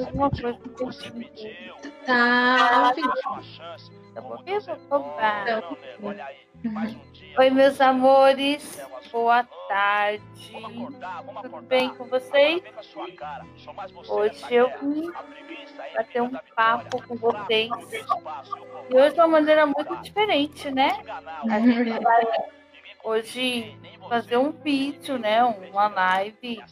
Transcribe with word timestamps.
alguma 0.00 0.30
coisa 0.30 0.58
que 0.58 0.84
Você 0.84 1.10
pediu. 1.10 1.74
Tá. 2.06 2.94
Eu 4.14 4.22
vou 4.22 4.38
comprar. 4.88 5.62
Dia. 7.12 7.38
Oi, 7.38 7.50
meus 7.50 7.80
amores. 7.80 8.80
Boa 9.10 9.44
tarde. 9.68 10.22
Tudo 11.42 11.62
bem 11.62 11.94
com 11.94 12.04
vocês? 12.04 12.62
Hoje 14.08 14.44
eu 14.50 14.70
vim 14.80 15.10
é 15.78 15.94
bater 15.96 16.22
um 16.22 16.32
papo 16.54 17.02
com 17.06 17.16
vocês. 17.16 17.70
E 18.90 18.94
hoje 18.94 19.14
de 19.14 19.20
uma 19.20 19.28
maneira 19.28 19.66
muito 19.66 19.96
diferente, 20.02 20.70
né? 20.70 21.02
A 21.50 21.58
gente 21.58 21.90
vai 21.98 22.24
hoje 23.04 23.76
fazer 24.08 24.36
um 24.36 24.52
vídeo, 24.52 25.18
né? 25.18 25.42
Uma 25.44 25.88
live 25.88 26.62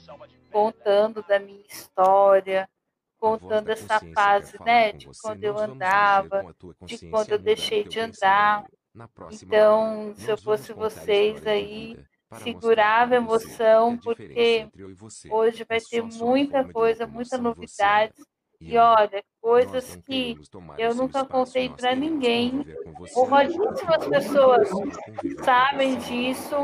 contando 0.52 1.24
da 1.26 1.38
minha 1.38 1.64
história, 1.68 2.68
contando 3.20 3.68
essa 3.68 4.00
fase, 4.14 4.56
né? 4.64 4.92
De 4.92 5.06
você. 5.06 5.20
quando 5.22 5.44
eu 5.44 5.58
andava, 5.58 6.54
de 6.84 7.10
quando 7.10 7.32
eu 7.32 7.38
deixei 7.38 7.84
de 7.84 8.00
andar. 8.00 8.64
Então, 9.30 10.14
se 10.16 10.28
eu 10.28 10.38
fosse 10.38 10.72
vocês 10.72 11.46
aí, 11.46 11.96
para 12.28 12.38
segurava 12.40 13.14
a 13.14 13.18
emoção, 13.18 13.98
porque 13.98 14.68
hoje 15.28 15.64
vai 15.68 15.78
é 15.78 15.80
ter 15.80 16.02
muita 16.02 16.64
coisa, 16.72 17.06
muita 17.06 17.36
novidade. 17.36 18.14
e 18.60 18.76
olha, 18.76 19.22
coisas 19.40 19.96
que 19.96 20.36
eu 20.78 20.94
nunca 20.94 21.24
contei 21.24 21.68
queremos 21.68 21.98
ninguém. 21.98 22.64
Pouquíssimas 23.14 24.06
pessoas 24.08 24.70
com 24.70 24.84
sabem 25.44 25.98
você, 25.98 26.08
disso. 26.08 26.56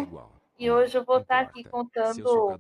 E 0.59 0.71
hoje 0.71 0.97
eu 0.97 1.05
vou 1.05 1.19
estar 1.19 1.41
aqui 1.41 1.65
contando 1.65 2.59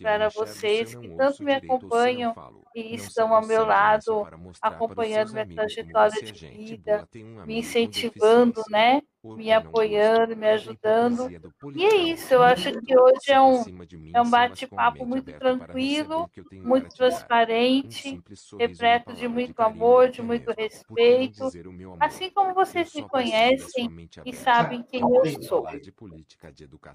para 0.00 0.30
vocês 0.30 0.94
que 0.94 1.08
tanto 1.10 1.42
me 1.44 1.54
acompanham 1.54 2.36
e 2.74 2.94
estão 2.94 3.34
ao 3.34 3.42
meu 3.42 3.64
lado, 3.64 4.28
acompanhando 4.60 5.32
minha 5.32 5.46
trajetória 5.46 6.18
é 6.18 6.22
de 6.22 6.34
vida, 6.48 7.06
me 7.44 7.58
incentivando, 7.58 8.62
né? 8.70 9.02
Me 9.24 9.50
apoiando, 9.50 10.36
me 10.36 10.46
da 10.46 10.52
ajudando. 10.52 11.30
E 11.74 11.84
é 11.84 11.96
isso, 11.96 12.34
eu 12.34 12.42
acho 12.42 12.70
que 12.82 12.98
hoje 12.98 13.30
é 13.30 13.40
um, 13.40 13.64
é 14.12 14.20
um 14.20 14.28
bate-papo 14.28 15.06
muito 15.06 15.32
tranquilo, 15.32 16.30
muito 16.52 16.88
transparente, 16.94 18.20
repleto 18.58 19.14
de 19.14 19.26
muito 19.26 19.58
amor, 19.60 20.10
de 20.10 20.20
muito 20.20 20.52
respeito, 20.56 21.50
assim 21.98 22.30
como 22.30 22.52
vocês 22.52 22.92
me 22.94 23.08
conhecem 23.08 23.90
e 24.24 24.32
sabem 24.34 24.82
quem 24.82 25.00
Eu 25.00 25.42
sou. 25.42 25.66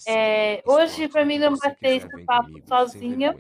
É, 0.08 0.62
hoje, 0.66 1.08
para 1.08 1.26
mim 1.26 1.40
não 1.40 1.56
bater 1.58 1.98
esse 1.98 2.26
papo 2.26 2.52
sozinha, 2.68 3.36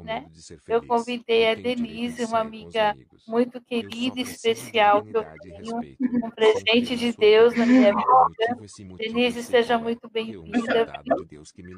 né? 0.00 0.20
medo 0.20 0.30
de 0.30 0.42
ser 0.42 0.58
Eu 0.66 0.86
convidei 0.86 1.50
a 1.50 1.54
Denise, 1.54 2.24
uma 2.24 2.40
amiga 2.40 2.96
muito 3.26 3.60
querida 3.60 4.18
e 4.18 4.22
especial 4.22 5.04
que 5.04 5.16
eu 5.16 5.24
tenho, 5.40 5.76
um 6.24 6.30
presente 6.30 6.96
de 6.96 7.12
Deus 7.12 7.54
na 7.56 7.66
minha 7.66 7.94
vida. 7.94 8.96
Denise, 8.96 9.42
seja 9.42 9.78
muito 9.78 10.08
bem-vinda. 10.10 10.92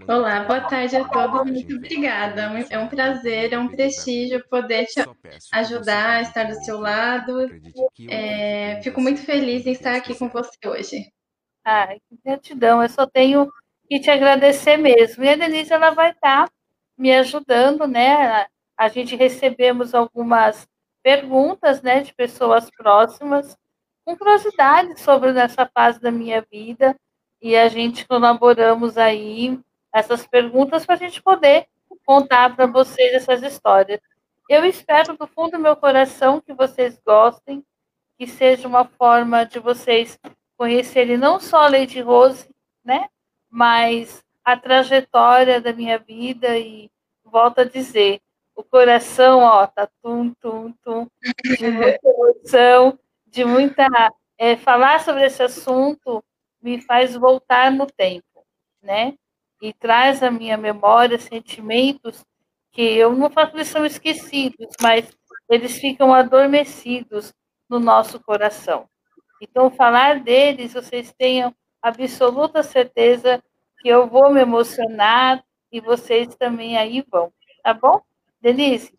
Olá, 0.07 0.45
boa 0.45 0.61
tarde 0.61 0.97
a 0.97 1.09
todos. 1.09 1.51
Muito 1.51 1.77
obrigada. 1.77 2.43
É 2.71 2.79
um 2.79 2.89
prazer, 2.89 3.53
é 3.53 3.59
um 3.59 3.69
prestígio 3.69 4.45
poder 4.49 4.87
te 4.87 5.05
ajudar, 5.53 6.23
estar 6.23 6.45
do 6.45 6.55
seu 6.65 6.79
lado. 6.79 7.51
É, 8.09 8.81
fico 8.83 9.01
muito 9.01 9.21
feliz 9.23 9.67
em 9.67 9.73
estar 9.73 9.97
aqui 9.97 10.17
com 10.17 10.29
você 10.29 10.57
hoje. 10.67 11.13
Ai, 11.65 11.99
que 12.09 12.19
gratidão. 12.25 12.83
Eu 12.83 12.89
só 12.89 13.07
tenho 13.07 13.51
que 13.89 13.99
te 14.01 14.11
agradecer 14.11 14.77
mesmo. 14.77 15.25
E 15.25 15.29
a 15.29 15.37
Denise, 15.37 15.73
ela 15.73 15.91
vai 15.91 16.11
estar 16.11 16.49
me 16.97 17.13
ajudando, 17.13 17.87
né? 17.87 18.47
A, 18.77 18.89
gente 18.89 19.17
recebemos 19.17 19.95
algumas 19.95 20.67
perguntas, 21.03 21.83
né, 21.83 22.01
de 22.01 22.15
pessoas 22.15 22.71
próximas, 22.71 23.57
com 24.05 24.17
curiosidades 24.17 25.01
sobre 25.01 25.33
nessa 25.33 25.67
fase 25.67 26.01
da 26.01 26.11
minha 26.11 26.45
vida. 26.51 26.97
E 27.41 27.57
a 27.57 27.69
gente 27.69 28.07
colaboramos 28.07 28.97
aí 28.97 29.61
essas 29.93 30.27
perguntas 30.27 30.87
para 30.87 30.95
a 30.95 30.99
gente 30.99 31.23
poder 31.23 31.67
contar 32.07 32.55
para 32.57 32.67
vocês 32.67 33.15
essas 33.15 33.43
histórias. 33.43 34.01
Eu 34.49 34.65
espero 34.65 35.17
do 35.17 35.27
fundo 35.27 35.53
do 35.53 35.59
meu 35.59 35.77
coração 35.77 36.41
que 36.41 36.53
vocês 36.53 37.01
gostem, 37.05 37.65
que 38.19 38.27
seja 38.27 38.67
uma 38.69 38.85
forma 38.85 39.45
de 39.45 39.59
vocês 39.59 40.19
conhecerem 40.57 41.17
não 41.17 41.41
só 41.41 41.65
a 41.65 41.69
Lady 41.69 42.01
Rose, 42.01 42.49
né, 42.85 43.09
mas 43.51 44.24
a 44.45 44.57
trajetória 44.57 45.61
da 45.61 45.73
minha 45.73 45.99
vida 45.99 46.59
e 46.59 46.91
volto 47.25 47.61
a 47.61 47.65
dizer, 47.65 48.21
o 48.55 48.63
coração, 48.63 49.41
ó, 49.41 49.67
tá 49.67 49.89
tum, 50.03 50.33
tum, 50.41 50.73
tum, 50.85 51.09
de 51.59 51.71
muita 51.71 52.01
emoção, 52.05 52.99
de 53.27 53.45
muita 53.45 53.87
é, 54.39 54.57
falar 54.57 55.01
sobre 55.01 55.25
esse 55.25 55.43
assunto 55.43 56.23
me 56.63 56.81
faz 56.81 57.15
voltar 57.15 57.71
no 57.73 57.87
tempo, 57.87 58.45
né? 58.83 59.15
E 59.61 59.73
traz 59.73 60.23
à 60.23 60.31
minha 60.31 60.57
memória 60.57 61.19
sentimentos 61.19 62.25
que 62.71 62.83
eu 62.83 63.15
não 63.15 63.31
falo 63.31 63.51
que 63.51 63.57
eles 63.57 63.69
são 63.69 63.85
esquecidos, 63.85 64.69
mas 64.81 65.11
eles 65.49 65.79
ficam 65.79 66.13
adormecidos 66.13 67.33
no 67.69 67.79
nosso 67.79 68.21
coração. 68.21 68.89
Então, 69.41 69.71
falar 69.71 70.21
deles, 70.21 70.73
vocês 70.73 71.13
tenham 71.13 71.55
absoluta 71.83 72.63
certeza 72.63 73.43
que 73.85 73.89
eu 73.91 74.09
vou 74.09 74.33
me 74.33 74.41
emocionar 74.41 75.45
e 75.71 75.79
vocês 75.79 76.35
também 76.37 76.79
aí 76.79 77.05
vão, 77.13 77.31
tá 77.63 77.75
bom? 77.75 78.01
Denise, 78.41 78.91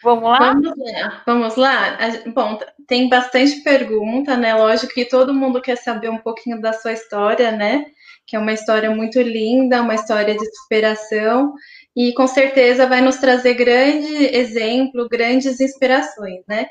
vamos 0.00 0.30
lá? 0.30 0.52
Vamos 0.52 0.78
lá. 0.78 1.22
Vamos 1.26 1.56
lá? 1.56 1.98
Bom, 2.32 2.56
tem 2.86 3.08
bastante 3.08 3.64
pergunta, 3.64 4.36
né? 4.36 4.54
Lógico 4.54 4.94
que 4.94 5.04
todo 5.04 5.34
mundo 5.34 5.60
quer 5.60 5.74
saber 5.74 6.08
um 6.08 6.18
pouquinho 6.18 6.60
da 6.60 6.72
sua 6.72 6.92
história, 6.92 7.50
né? 7.50 7.86
Que 8.28 8.36
é 8.36 8.38
uma 8.38 8.52
história 8.52 8.88
muito 8.92 9.20
linda, 9.20 9.82
uma 9.82 9.96
história 9.96 10.36
de 10.36 10.56
superação 10.56 11.52
e 11.96 12.14
com 12.14 12.28
certeza 12.28 12.86
vai 12.86 13.00
nos 13.00 13.16
trazer 13.16 13.54
grande 13.54 14.36
exemplo, 14.36 15.08
grandes 15.08 15.60
inspirações, 15.60 16.44
né? 16.46 16.68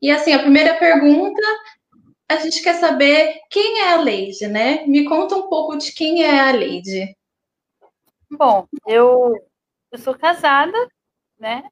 E 0.00 0.08
assim, 0.08 0.32
a 0.32 0.38
primeira 0.38 0.74
pergunta, 0.74 1.42
a 2.28 2.36
gente 2.36 2.62
quer 2.62 2.74
saber 2.74 3.40
quem 3.50 3.80
é 3.80 3.94
a 3.94 4.00
Leide, 4.00 4.46
né? 4.46 4.84
Me 4.86 5.04
conta 5.04 5.34
um 5.34 5.48
pouco 5.48 5.76
de 5.78 5.92
quem 5.92 6.22
é 6.22 6.38
a 6.38 6.52
Leide. 6.52 7.16
Bom, 8.30 8.66
eu, 8.86 9.34
eu 9.90 9.98
sou 9.98 10.14
casada, 10.14 10.76
né? 11.38 11.64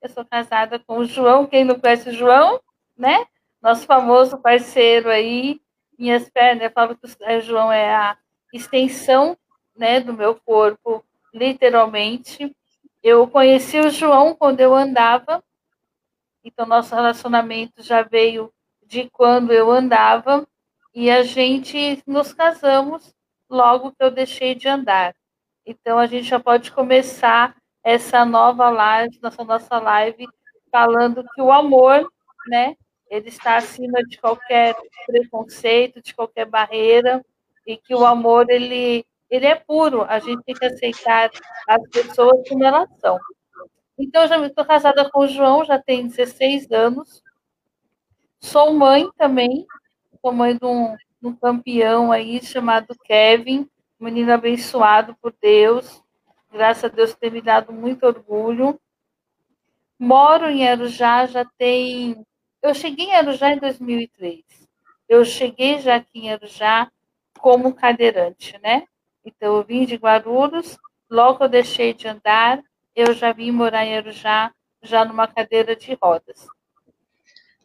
Eu 0.00 0.08
sou 0.08 0.24
casada 0.24 0.78
com 0.78 0.98
o 0.98 1.04
João, 1.04 1.46
quem 1.46 1.64
não 1.64 1.80
conhece 1.80 2.10
o 2.10 2.14
João, 2.14 2.60
né? 2.96 3.26
Nosso 3.60 3.86
famoso 3.86 4.38
parceiro 4.38 5.10
aí, 5.10 5.60
minhas 5.98 6.28
pernas, 6.30 6.64
eu 6.64 6.70
falo 6.70 6.96
que 6.96 7.06
o 7.06 7.40
João 7.40 7.72
é 7.72 7.92
a 7.92 8.16
extensão, 8.52 9.36
né, 9.74 9.98
do 9.98 10.12
meu 10.12 10.36
corpo, 10.36 11.04
literalmente. 11.32 12.54
Eu 13.02 13.26
conheci 13.26 13.80
o 13.80 13.90
João 13.90 14.34
quando 14.34 14.60
eu 14.60 14.74
andava, 14.74 15.42
então 16.44 16.66
nosso 16.66 16.94
relacionamento 16.94 17.82
já 17.82 18.02
veio 18.02 18.52
de 18.86 19.08
quando 19.10 19.52
eu 19.52 19.70
andava, 19.70 20.46
e 20.94 21.10
a 21.10 21.22
gente 21.22 22.02
nos 22.06 22.32
casamos 22.32 23.14
logo 23.50 23.92
que 23.92 24.02
eu 24.04 24.10
deixei 24.10 24.54
de 24.54 24.68
andar. 24.68 25.14
Então 25.66 25.98
a 25.98 26.06
gente 26.06 26.24
já 26.28 26.40
pode 26.40 26.70
começar 26.72 27.56
essa 27.82 28.24
nova 28.24 28.70
live, 28.70 29.18
nossa 29.22 29.44
nossa 29.44 29.78
live, 29.78 30.26
falando 30.70 31.24
que 31.34 31.42
o 31.42 31.52
amor, 31.52 32.10
né, 32.48 32.76
ele 33.10 33.28
está 33.28 33.56
acima 33.56 34.02
de 34.04 34.18
qualquer 34.18 34.74
preconceito, 35.06 36.02
de 36.02 36.14
qualquer 36.14 36.46
barreira, 36.46 37.24
e 37.66 37.76
que 37.76 37.94
o 37.94 38.04
amor 38.04 38.46
ele 38.50 39.04
ele 39.30 39.46
é 39.46 39.54
puro. 39.56 40.02
A 40.02 40.18
gente 40.20 40.42
tem 40.44 40.54
que 40.54 40.64
aceitar 40.64 41.30
as 41.68 41.88
pessoas 41.90 42.48
como 42.48 42.64
elas 42.64 42.88
são. 43.00 43.18
Então 43.98 44.22
eu 44.22 44.28
já 44.28 44.46
estou 44.46 44.64
casada 44.64 45.10
com 45.10 45.20
o 45.20 45.28
João, 45.28 45.64
já 45.64 45.78
tem 45.80 46.06
16 46.06 46.70
anos. 46.70 47.22
Sou 48.44 48.74
mãe 48.74 49.10
também, 49.16 49.66
sou 50.20 50.30
mãe 50.30 50.54
de 50.54 50.66
um, 50.66 50.94
de 50.94 51.28
um 51.28 51.34
campeão 51.34 52.12
aí 52.12 52.44
chamado 52.44 52.94
Kevin, 53.02 53.66
menino 53.98 54.30
abençoado 54.34 55.16
por 55.16 55.34
Deus. 55.40 56.02
Graças 56.52 56.84
a 56.84 56.88
Deus 56.88 57.14
tem 57.14 57.30
me 57.30 57.40
dado 57.40 57.72
muito 57.72 58.04
orgulho. 58.04 58.78
Moro 59.98 60.50
em 60.50 60.68
Arujá 60.68 61.24
já 61.24 61.42
tem. 61.56 62.22
Eu 62.62 62.74
cheguei 62.74 63.06
em 63.06 63.14
Arujá 63.14 63.50
em 63.50 63.58
2003. 63.58 64.44
Eu 65.08 65.24
cheguei 65.24 65.80
já 65.80 65.96
aqui 65.96 66.26
em 66.26 66.30
Arujá 66.30 66.92
como 67.38 67.74
cadeirante, 67.74 68.60
né? 68.62 68.84
Então 69.24 69.56
eu 69.56 69.64
vim 69.64 69.86
de 69.86 69.96
Guarulhos, 69.96 70.76
logo 71.10 71.44
eu 71.44 71.48
deixei 71.48 71.94
de 71.94 72.06
andar, 72.06 72.62
eu 72.94 73.14
já 73.14 73.32
vim 73.32 73.50
morar 73.50 73.86
em 73.86 73.96
Arujá 73.96 74.52
já 74.82 75.02
numa 75.02 75.26
cadeira 75.26 75.74
de 75.74 75.94
rodas. 75.94 76.46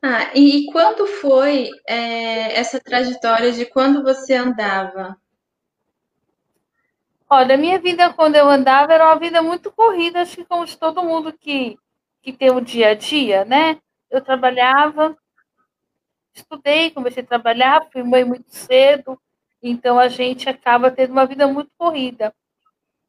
Ah, 0.01 0.31
e 0.33 0.65
quando 0.71 1.05
foi 1.05 1.69
é, 1.87 2.57
essa 2.57 2.79
trajetória 2.79 3.51
de 3.51 3.65
quando 3.65 4.01
você 4.01 4.33
andava? 4.33 5.17
Olha, 7.29 7.55
a 7.55 7.57
minha 7.57 7.79
vida 7.79 8.11
quando 8.13 8.35
eu 8.35 8.49
andava 8.49 8.93
era 8.93 9.05
uma 9.05 9.19
vida 9.19 9.41
muito 9.41 9.71
corrida, 9.71 10.21
acho 10.21 10.37
que 10.37 10.45
como 10.45 10.65
de 10.65 10.77
todo 10.77 11.03
mundo 11.03 11.31
que, 11.33 11.77
que 12.21 12.33
tem 12.33 12.49
o 12.49 12.61
dia 12.61 12.89
a 12.89 12.93
dia, 12.95 13.45
né? 13.45 13.79
eu 14.09 14.21
trabalhava, 14.21 15.15
estudei, 16.33 16.91
comecei 16.91 17.23
a 17.23 17.27
trabalhar, 17.27 17.87
fui 17.91 18.03
mãe 18.03 18.23
muito 18.23 18.49
cedo, 18.49 19.19
então 19.61 19.99
a 19.99 20.07
gente 20.07 20.49
acaba 20.49 20.89
tendo 20.89 21.11
uma 21.11 21.25
vida 21.25 21.47
muito 21.47 21.71
corrida. 21.77 22.33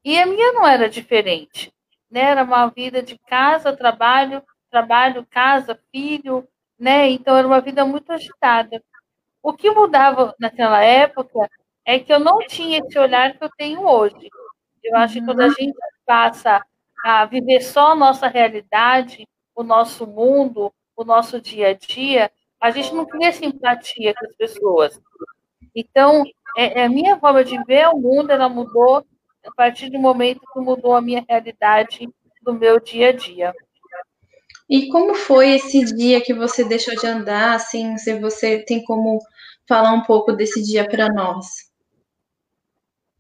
E 0.05 0.19
a 0.19 0.27
minha 0.27 0.53
não 0.53 0.67
era 0.67 0.89
diferente, 0.89 1.73
né? 2.11 2.23
Era 2.23 2.45
uma 2.45 2.67
vida 2.69 3.03
de 3.03 3.19
casa, 3.19 3.77
trabalho, 3.77 4.43
trabalho, 4.71 5.27
casa, 5.31 5.79
filho, 5.93 6.47
né? 6.81 7.11
Então 7.11 7.37
era 7.37 7.47
uma 7.47 7.61
vida 7.61 7.85
muito 7.85 8.11
agitada. 8.11 8.83
O 9.43 9.53
que 9.53 9.71
mudava 9.71 10.35
naquela 10.41 10.83
época 10.83 11.49
é 11.85 11.99
que 11.99 12.13
eu 12.13 12.19
não 12.19 12.39
tinha 12.47 12.79
esse 12.79 12.99
olhar 12.99 13.37
que 13.37 13.45
eu 13.45 13.51
tenho 13.57 13.87
hoje. 13.87 14.29
Eu 14.83 14.97
acho 14.97 15.15
que 15.15 15.25
quando 15.25 15.43
a 15.43 15.47
uhum. 15.47 15.55
gente 15.59 15.77
passa 16.07 16.65
a 17.05 17.25
viver 17.27 17.61
só 17.61 17.93
a 17.93 17.95
nossa 17.95 18.27
realidade, 18.27 19.29
o 19.55 19.63
nosso 19.63 20.07
mundo, 20.07 20.73
o 20.97 21.05
nosso 21.05 21.41
dia 21.41 21.69
a 21.69 21.75
dia, 21.75 22.31
a 22.61 22.71
gente 22.71 22.95
não 22.95 23.07
cria 23.07 23.33
simpatia 23.33 24.15
com 24.15 24.27
as 24.27 24.35
pessoas. 24.37 25.01
Então, 25.75 26.25
é, 26.57 26.81
é, 26.81 26.85
a 26.85 26.89
minha 26.89 27.19
forma 27.19 27.45
de 27.45 27.63
ver 27.65 27.89
o 27.89 27.99
mundo, 27.99 28.31
ela 28.31 28.49
mudou 28.49 29.05
a 29.45 29.51
partir 29.57 29.91
do 29.91 29.99
momento 29.99 30.41
que 30.53 30.61
mudou 30.61 30.95
a 30.95 31.01
minha 31.01 31.25
realidade 31.27 32.09
do 32.43 32.53
meu 32.53 32.81
dia 32.81 33.11
a 33.11 33.13
dia. 33.13 33.55
E 34.71 34.89
como 34.89 35.17
foi 35.17 35.51
esse 35.57 35.85
dia 35.97 36.21
que 36.21 36.33
você 36.33 36.63
deixou 36.63 36.95
de 36.95 37.05
andar, 37.05 37.57
assim, 37.57 37.99
se 37.99 38.17
você 38.21 38.65
tem 38.65 38.85
como 38.85 39.19
falar 39.69 39.93
um 39.93 40.05
pouco 40.05 40.33
desse 40.33 40.63
dia 40.63 40.89
para 40.89 41.13
nós? 41.13 41.69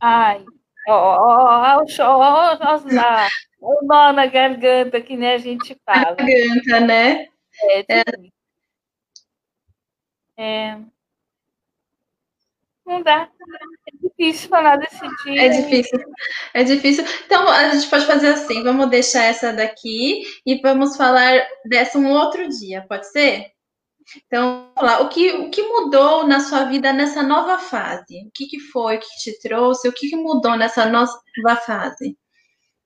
Ai, 0.01 0.45
ó, 0.89 0.95
ó, 0.95 1.77
ó, 1.77 1.83
ó, 1.83 3.29
o 3.61 3.85
nó 3.85 4.13
na 4.13 4.27
garganta, 4.27 5.01
que 5.01 5.17
nem 5.17 5.33
a 5.33 5.39
gente 5.39 5.77
fala. 5.85 6.15
Garganta, 6.15 6.81
né? 6.81 7.27
É, 7.63 7.99
é. 7.99 8.05
é. 10.39 10.79
Não 12.91 13.05
dá. 13.05 13.29
É 13.87 14.09
difícil 14.09 14.49
falar 14.49 14.77
desse 14.77 15.01
dia. 15.23 15.47
É 15.47 15.49
difícil. 15.49 16.01
É 16.53 16.65
difícil. 16.65 17.05
Então, 17.25 17.49
a 17.49 17.71
gente 17.73 17.89
pode 17.89 18.05
fazer 18.05 18.27
assim: 18.27 18.65
vamos 18.65 18.91
deixar 18.91 19.23
essa 19.23 19.53
daqui 19.53 20.25
e 20.45 20.61
vamos 20.61 20.97
falar 20.97 21.41
dessa 21.65 21.97
um 21.97 22.11
outro 22.11 22.49
dia, 22.49 22.85
pode 22.89 23.09
ser? 23.13 23.53
Então, 24.27 24.73
vamos 24.75 24.91
lá. 24.91 25.03
O 25.03 25.09
que, 25.09 25.31
o 25.31 25.51
que 25.51 25.63
mudou 25.63 26.27
na 26.27 26.41
sua 26.41 26.65
vida 26.65 26.93
nessa 26.93 27.23
nova 27.23 27.59
fase? 27.59 28.27
O 28.27 28.31
que, 28.35 28.47
que 28.47 28.59
foi 28.59 28.99
que 28.99 29.07
te 29.23 29.39
trouxe? 29.41 29.89
O 29.89 29.93
que, 29.93 30.09
que 30.09 30.17
mudou 30.17 30.57
nessa 30.57 30.85
nova 30.87 31.13
fase? 31.65 32.19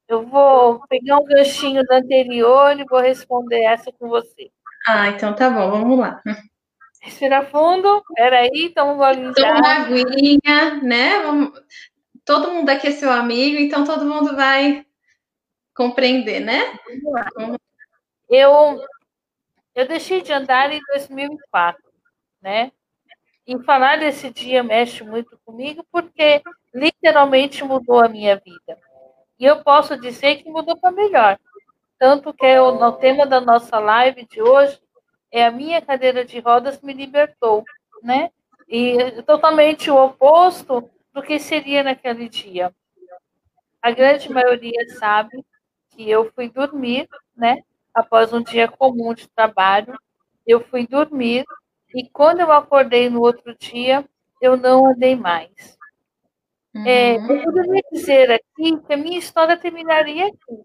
Eu 0.07 0.27
vou 0.27 0.87
pegar 0.87 1.17
um 1.17 1.25
ganchinho 1.25 1.83
da 1.85 1.97
anterior 1.97 2.79
e 2.79 2.85
vou 2.85 3.01
responder 3.01 3.63
essa 3.63 3.91
com 3.91 4.07
você. 4.07 4.51
Ah, 4.87 5.09
então 5.09 5.35
tá 5.35 5.49
bom, 5.49 5.71
vamos 5.71 5.99
lá. 5.99 6.21
Respira 7.05 7.45
fundo, 7.45 8.03
peraí, 8.15 8.73
toma 8.75 8.93
um 8.93 8.97
golinho 8.97 9.35
Toma 9.35 9.59
uma 9.59 9.75
aguinha, 9.75 10.83
né? 10.83 11.11
Todo 12.25 12.51
mundo 12.51 12.71
aqui 12.71 12.89
é 12.89 12.93
seu 12.93 13.13
amigo, 13.13 13.59
então 13.59 13.85
todo 13.85 14.07
mundo 14.07 14.35
vai 14.35 14.87
compreender, 15.75 16.41
né? 16.41 16.79
Eu, 18.27 18.83
eu 19.75 19.87
deixei 19.87 20.23
de 20.23 20.33
andar 20.33 20.73
em 20.73 20.81
2004, 20.95 21.83
né? 22.41 22.73
E 23.47 23.63
falar 23.65 23.99
desse 23.99 24.31
dia 24.31 24.63
mexe 24.63 25.05
muito 25.05 25.39
comigo, 25.45 25.85
porque 25.93 26.43
literalmente 26.73 27.63
mudou 27.63 28.03
a 28.03 28.09
minha 28.09 28.37
vida. 28.37 28.79
E 29.39 29.45
eu 29.45 29.63
posso 29.63 29.95
dizer 30.01 30.37
que 30.37 30.49
mudou 30.49 30.75
para 30.79 30.91
melhor. 30.91 31.39
Tanto 31.99 32.33
que 32.33 32.47
é 32.47 32.59
o, 32.63 32.83
o 32.83 32.93
tema 32.93 33.27
da 33.27 33.43
nossa 33.43 33.79
live 33.79 34.27
de 34.27 34.41
hoje 34.41 34.81
é 35.35 35.45
a 35.45 35.51
minha 35.51 35.83
cadeira 35.83 36.25
de 36.25 36.39
rodas 36.39 36.81
me 36.81 36.93
libertou, 36.93 37.65
né? 38.01 38.31
E 38.69 38.97
é 39.03 39.21
totalmente 39.23 39.91
o 39.91 39.97
oposto 39.97 40.89
do 41.13 41.21
que 41.21 41.41
seria 41.41 41.83
naquele 41.83 42.29
dia. 42.29 42.73
A 43.83 43.91
grande 43.91 44.31
maioria 44.31 44.89
sabe 44.97 45.45
que 45.91 46.09
eu 46.09 46.31
fui 46.33 46.49
dormir, 46.49 47.09
né? 47.37 47.65
Após 47.93 48.33
um 48.33 48.41
dia 48.41 48.69
comum 48.69 49.13
de 49.13 49.27
trabalho, 49.27 49.99
eu 50.47 50.61
fui 50.61 50.87
dormir 50.87 51.45
e 51.93 52.09
quando 52.09 52.39
eu 52.39 52.53
acordei 52.53 53.11
no 53.11 53.21
outro 53.21 53.57
dia, 53.59 54.05
eu 54.41 54.57
não 54.57 54.87
andei 54.87 55.17
mais. 55.17 55.77
Uhum. 56.73 56.87
É, 56.87 57.17
eu 57.17 57.43
poderia 57.43 57.83
dizer 57.91 58.31
aqui 58.31 58.79
que 58.87 58.93
a 58.93 58.97
minha 58.97 59.19
história 59.19 59.57
terminaria 59.57 60.29
aqui, 60.29 60.63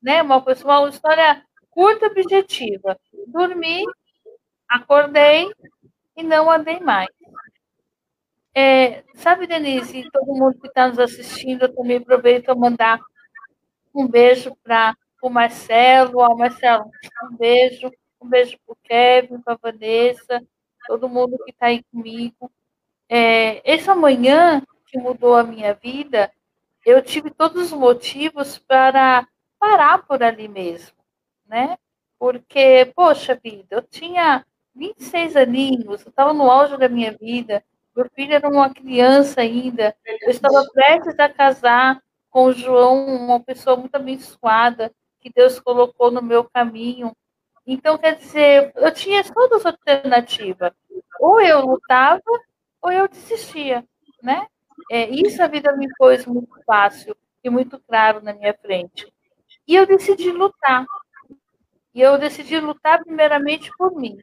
né? 0.00 0.22
Uma, 0.22 0.36
uma 0.38 0.88
história 0.88 1.42
curta, 1.70 2.06
objetiva. 2.06 2.96
Dormi, 3.36 3.84
acordei 4.68 5.50
e 6.16 6.22
não 6.22 6.50
andei 6.50 6.80
mais. 6.80 7.08
É, 8.54 9.04
sabe, 9.16 9.46
Denise, 9.46 10.08
todo 10.10 10.34
mundo 10.34 10.58
que 10.58 10.68
está 10.68 10.88
nos 10.88 10.98
assistindo, 10.98 11.64
eu 11.64 11.74
também 11.74 11.98
aproveito 11.98 12.46
para 12.46 12.54
mandar 12.54 13.00
um 13.94 14.08
beijo 14.08 14.56
para 14.64 14.96
o 15.22 15.28
Marcelo. 15.28 16.20
Ó, 16.20 16.34
Marcelo, 16.34 16.90
um 17.30 17.36
beijo. 17.36 17.90
Um 18.18 18.28
beijo 18.28 18.58
para 18.64 18.72
o 18.72 18.76
Kevin, 18.82 19.40
para 19.42 19.52
a 19.52 19.58
Vanessa, 19.62 20.42
todo 20.86 21.08
mundo 21.08 21.38
que 21.44 21.50
está 21.50 21.66
aí 21.66 21.84
comigo. 21.92 22.50
É, 23.08 23.60
essa 23.70 23.94
manhã 23.94 24.62
que 24.86 24.98
mudou 24.98 25.36
a 25.36 25.44
minha 25.44 25.74
vida, 25.74 26.32
eu 26.84 27.02
tive 27.02 27.30
todos 27.30 27.70
os 27.70 27.78
motivos 27.78 28.58
para 28.58 29.28
parar 29.58 29.98
por 30.06 30.22
ali 30.22 30.48
mesmo, 30.48 30.96
né? 31.46 31.76
Porque, 32.18 32.92
poxa 32.94 33.38
vida, 33.42 33.76
eu 33.76 33.82
tinha 33.82 34.44
26 34.74 35.36
aninhos, 35.36 36.02
eu 36.02 36.10
estava 36.10 36.32
no 36.32 36.50
auge 36.50 36.76
da 36.76 36.88
minha 36.88 37.12
vida, 37.12 37.62
meu 37.94 38.08
filho 38.14 38.34
era 38.34 38.48
uma 38.48 38.72
criança 38.72 39.40
ainda, 39.40 39.96
eu 40.22 40.30
estava 40.30 40.62
prestes 40.72 41.18
a 41.18 41.28
casar 41.28 42.02
com 42.30 42.44
o 42.46 42.52
João, 42.52 43.06
uma 43.06 43.40
pessoa 43.40 43.76
muito 43.76 43.94
abençoada, 43.94 44.92
que 45.20 45.32
Deus 45.32 45.58
colocou 45.58 46.10
no 46.10 46.20
meu 46.20 46.44
caminho. 46.44 47.16
Então, 47.66 47.96
quer 47.96 48.16
dizer, 48.16 48.72
eu 48.76 48.92
tinha 48.92 49.24
todas 49.24 49.64
as 49.64 49.72
alternativas. 49.72 50.72
Ou 51.18 51.40
eu 51.40 51.64
lutava, 51.64 52.20
ou 52.82 52.92
eu 52.92 53.08
desistia, 53.08 53.82
né? 54.22 54.46
É, 54.90 55.08
isso 55.08 55.42
a 55.42 55.46
vida 55.46 55.74
me 55.74 55.88
pôs 55.96 56.26
muito 56.26 56.60
fácil 56.66 57.16
e 57.42 57.48
muito 57.48 57.80
claro 57.88 58.22
na 58.22 58.34
minha 58.34 58.54
frente. 58.54 59.10
E 59.66 59.74
eu 59.74 59.86
decidi 59.86 60.30
lutar. 60.30 60.84
E 61.96 62.02
eu 62.02 62.18
decidi 62.18 62.60
lutar 62.60 63.02
primeiramente 63.02 63.70
por 63.78 63.96
mim, 63.96 64.18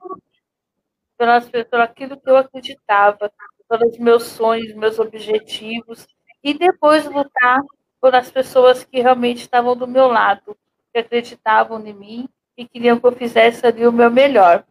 pelas, 1.17 1.49
por 1.49 1.81
aquilo 1.81 2.21
que 2.21 2.29
eu 2.29 2.37
acreditava, 2.37 3.33
pelos 3.67 3.97
meus 3.97 4.25
sonhos, 4.25 4.75
meus 4.75 4.99
objetivos, 4.99 6.05
e 6.43 6.53
depois 6.53 7.03
lutar 7.05 7.59
pelas 7.99 8.29
pessoas 8.29 8.83
que 8.83 9.01
realmente 9.01 9.39
estavam 9.39 9.75
do 9.75 9.87
meu 9.87 10.05
lado, 10.05 10.55
que 10.93 10.99
acreditavam 10.99 11.83
em 11.87 11.93
mim 11.93 12.29
e 12.55 12.67
queriam 12.67 12.99
que 12.99 13.07
eu 13.07 13.11
fizesse 13.11 13.65
ali 13.65 13.87
o 13.87 13.91
meu 13.91 14.11
melhor. 14.11 14.63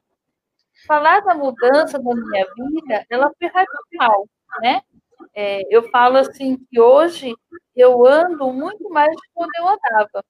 Falar 0.86 1.22
da 1.22 1.34
mudança 1.34 1.98
da 1.98 2.14
minha 2.14 2.46
vida, 2.54 3.04
ela 3.10 3.32
foi 3.36 3.48
radical, 3.48 4.28
né? 4.60 4.80
É, 5.34 5.62
eu 5.74 5.90
falo 5.90 6.18
assim 6.18 6.56
que 6.70 6.80
hoje 6.80 7.34
eu 7.74 8.06
ando 8.06 8.52
muito 8.52 8.88
mais 8.90 9.10
do 9.10 9.20
que 9.22 9.28
quando 9.34 9.50
eu 9.58 9.68
andava. 9.68 10.24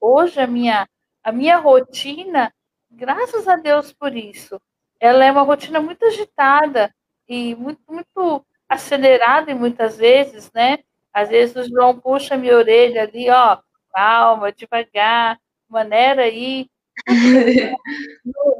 Hoje 0.00 0.40
a 0.40 0.46
minha, 0.48 0.88
a 1.22 1.32
minha 1.32 1.56
rotina, 1.58 2.52
graças 2.90 3.46
a 3.46 3.56
Deus 3.56 3.92
por 3.92 4.16
isso, 4.16 4.60
ela 4.98 5.24
é 5.24 5.32
uma 5.32 5.42
rotina 5.42 5.80
muito 5.80 6.04
agitada 6.04 6.94
e 7.28 7.54
muito, 7.54 7.80
muito 7.88 8.44
acelerada 8.68 9.54
muitas 9.54 9.96
vezes, 9.96 10.50
né? 10.52 10.78
Às 11.12 11.28
vezes 11.28 11.56
o 11.56 11.68
João 11.68 11.98
puxa 11.98 12.36
minha 12.36 12.56
orelha 12.56 13.02
ali, 13.02 13.28
ó, 13.30 13.58
calma, 13.92 14.52
devagar, 14.52 15.38
maneira 15.68 16.22
aí. 16.22 16.68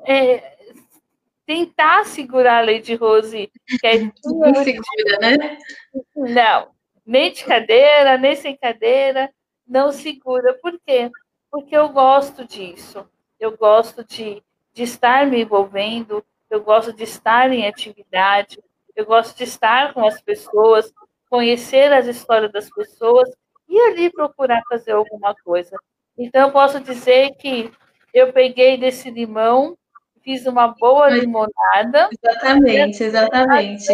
é, 0.07 0.57
tentar 1.47 2.07
segurar 2.07 2.59
a 2.59 2.65
Lady 2.65 2.95
Rose. 2.95 3.51
Que 3.81 3.87
é 3.87 3.99
não 4.25 4.55
segura, 4.55 5.19
né? 5.21 5.59
Não, 6.17 6.71
nem 7.05 7.33
de 7.33 7.45
cadeira, 7.45 8.17
nem 8.17 8.37
sem 8.37 8.57
cadeira, 8.57 9.31
não 9.67 9.93
segura. 9.93 10.55
Por 10.55 10.79
quê? 10.87 11.11
Porque 11.51 11.77
eu 11.77 11.89
gosto 11.89 12.45
disso. 12.45 13.07
Eu 13.39 13.57
gosto 13.57 14.05
de, 14.05 14.43
de 14.73 14.83
estar 14.83 15.27
me 15.27 15.43
envolvendo, 15.43 16.25
eu 16.49 16.63
gosto 16.63 16.93
de 16.93 17.05
estar 17.05 17.51
em 17.51 17.67
atividade, 17.67 18.63
eu 18.95 19.07
gosto 19.07 19.37
de 19.37 19.45
estar 19.45 19.95
com 19.95 20.07
as 20.07 20.21
pessoas, 20.21 20.93
conhecer 21.29 21.93
as 21.93 22.07
histórias 22.07 22.53
das 22.53 22.69
pessoas 22.69 23.29
e 23.69 23.79
ali 23.81 24.11
procurar 24.11 24.63
fazer 24.69 24.93
alguma 24.93 25.35
coisa. 25.43 25.77
Então, 26.19 26.49
eu 26.49 26.53
posso 26.53 26.81
dizer 26.81 27.35
que 27.37 27.73
eu 28.13 28.33
peguei 28.33 28.77
desse 28.77 29.11
limão 29.11 29.77
fiz 30.23 30.47
uma 30.47 30.69
boa 30.69 31.09
limonada. 31.09 32.09
Exatamente, 32.23 33.03
exatamente. 33.03 33.87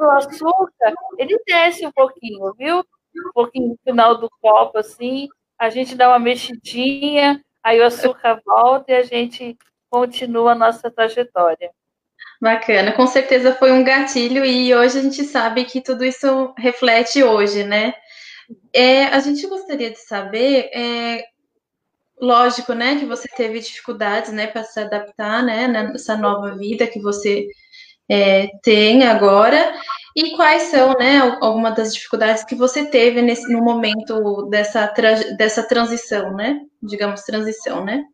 O 0.00 0.10
açúcar, 0.10 0.94
ele 1.18 1.38
desce 1.46 1.86
um 1.86 1.92
pouquinho, 1.92 2.52
viu? 2.54 2.78
Um 2.78 3.32
pouquinho 3.34 3.68
no 3.68 3.78
final 3.84 4.16
do 4.18 4.30
copo, 4.40 4.78
assim. 4.78 5.28
A 5.62 5.70
gente 5.70 5.94
dá 5.94 6.08
uma 6.08 6.18
mexidinha, 6.18 7.40
aí 7.62 7.78
o 7.78 7.84
açúcar 7.84 8.42
volta 8.44 8.90
e 8.90 8.96
a 8.96 9.04
gente 9.04 9.56
continua 9.88 10.50
a 10.50 10.54
nossa 10.56 10.90
trajetória. 10.90 11.70
Bacana, 12.40 12.90
com 12.90 13.06
certeza 13.06 13.54
foi 13.54 13.70
um 13.70 13.84
gatilho 13.84 14.44
e 14.44 14.74
hoje 14.74 14.98
a 14.98 15.02
gente 15.02 15.22
sabe 15.22 15.64
que 15.64 15.80
tudo 15.80 16.04
isso 16.04 16.52
reflete 16.58 17.22
hoje, 17.22 17.62
né? 17.62 17.94
É, 18.74 19.04
a 19.04 19.20
gente 19.20 19.46
gostaria 19.46 19.92
de 19.92 20.00
saber, 20.00 20.68
é, 20.74 21.24
lógico, 22.20 22.72
né, 22.72 22.98
que 22.98 23.06
você 23.06 23.28
teve 23.28 23.60
dificuldades, 23.60 24.32
né, 24.32 24.48
para 24.48 24.64
se 24.64 24.80
adaptar, 24.80 25.44
né, 25.44 25.68
nessa 25.68 26.16
nova 26.16 26.56
vida 26.56 26.88
que 26.88 27.00
você 27.00 27.46
é, 28.10 28.48
tem 28.64 29.04
agora 29.04 29.72
e 30.14 30.36
quais 30.36 30.62
são, 30.62 30.92
né, 30.94 31.18
algumas 31.40 31.74
das 31.74 31.94
dificuldades 31.94 32.44
que 32.44 32.54
você 32.54 32.84
teve 32.86 33.22
nesse, 33.22 33.50
no 33.52 33.62
momento 33.62 34.46
dessa, 34.48 34.86
dessa 35.36 35.66
transição, 35.66 36.34
né, 36.34 36.60
digamos, 36.82 37.22
transição, 37.22 37.84
né? 37.84 38.04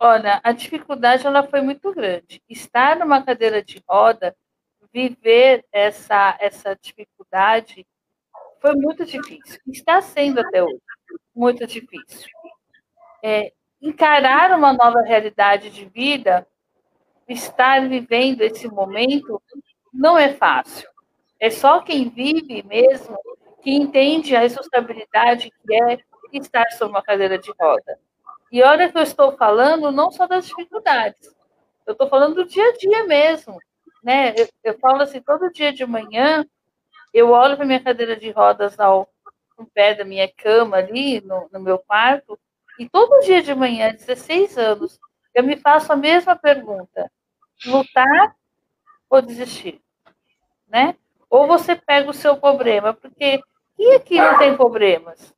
Olha, 0.00 0.40
a 0.44 0.52
dificuldade 0.52 1.26
ela 1.26 1.42
foi 1.42 1.60
muito 1.60 1.92
grande. 1.92 2.40
Estar 2.48 2.96
numa 2.96 3.22
cadeira 3.22 3.62
de 3.62 3.82
roda, 3.88 4.34
viver 4.92 5.64
essa, 5.72 6.36
essa 6.40 6.76
dificuldade 6.80 7.84
foi 8.60 8.74
muito 8.74 9.04
difícil. 9.04 9.60
Está 9.66 10.00
sendo 10.00 10.40
até 10.40 10.62
hoje 10.62 10.80
muito 11.38 11.66
difícil. 11.66 12.28
É, 13.22 13.52
encarar 13.80 14.50
uma 14.58 14.72
nova 14.72 15.02
realidade 15.02 15.70
de 15.70 15.84
vida, 15.84 16.46
estar 17.28 17.88
vivendo 17.88 18.42
esse 18.42 18.66
momento, 18.66 19.40
não 19.92 20.18
é 20.18 20.34
fácil. 20.34 20.88
É 21.40 21.50
só 21.50 21.80
quem 21.80 22.08
vive 22.08 22.62
mesmo 22.64 23.16
que 23.62 23.70
entende 23.70 24.34
a 24.34 24.40
responsabilidade 24.40 25.50
que 25.50 25.74
é 25.74 25.98
estar 26.32 26.64
sob 26.72 26.90
uma 26.90 27.02
cadeira 27.02 27.38
de 27.38 27.52
roda. 27.60 27.98
E 28.50 28.62
olha 28.62 28.90
que 28.90 28.98
eu 28.98 29.02
estou 29.02 29.36
falando 29.36 29.90
não 29.90 30.10
só 30.10 30.26
das 30.26 30.46
dificuldades, 30.46 31.34
eu 31.86 31.92
estou 31.92 32.08
falando 32.08 32.36
do 32.36 32.44
dia 32.44 32.68
a 32.68 32.76
dia 32.76 33.04
mesmo. 33.04 33.58
Né? 34.02 34.34
Eu, 34.36 34.48
eu 34.64 34.78
falo 34.78 35.02
assim, 35.02 35.20
todo 35.20 35.52
dia 35.52 35.72
de 35.72 35.84
manhã, 35.84 36.46
eu 37.12 37.30
olho 37.30 37.56
para 37.56 37.66
minha 37.66 37.82
cadeira 37.82 38.16
de 38.16 38.30
rodas 38.30 38.78
ao 38.78 39.08
pé 39.74 39.94
da 39.94 40.04
minha 40.04 40.30
cama 40.32 40.76
ali, 40.76 41.20
no, 41.20 41.48
no 41.52 41.60
meu 41.60 41.78
quarto, 41.78 42.38
e 42.78 42.88
todo 42.88 43.24
dia 43.24 43.42
de 43.42 43.54
manhã, 43.54 43.92
16 43.92 44.56
anos, 44.56 45.00
eu 45.34 45.42
me 45.42 45.56
faço 45.56 45.92
a 45.92 45.96
mesma 45.96 46.36
pergunta: 46.36 47.10
lutar 47.66 48.36
ou 49.08 49.22
desistir? 49.22 49.80
Né? 50.68 50.94
Ou 51.30 51.46
você 51.46 51.76
pega 51.76 52.10
o 52.10 52.14
seu 52.14 52.36
problema, 52.36 52.92
porque 52.94 53.42
quem 53.76 53.94
aqui 53.94 54.16
não 54.16 54.38
tem 54.38 54.56
problemas? 54.56 55.34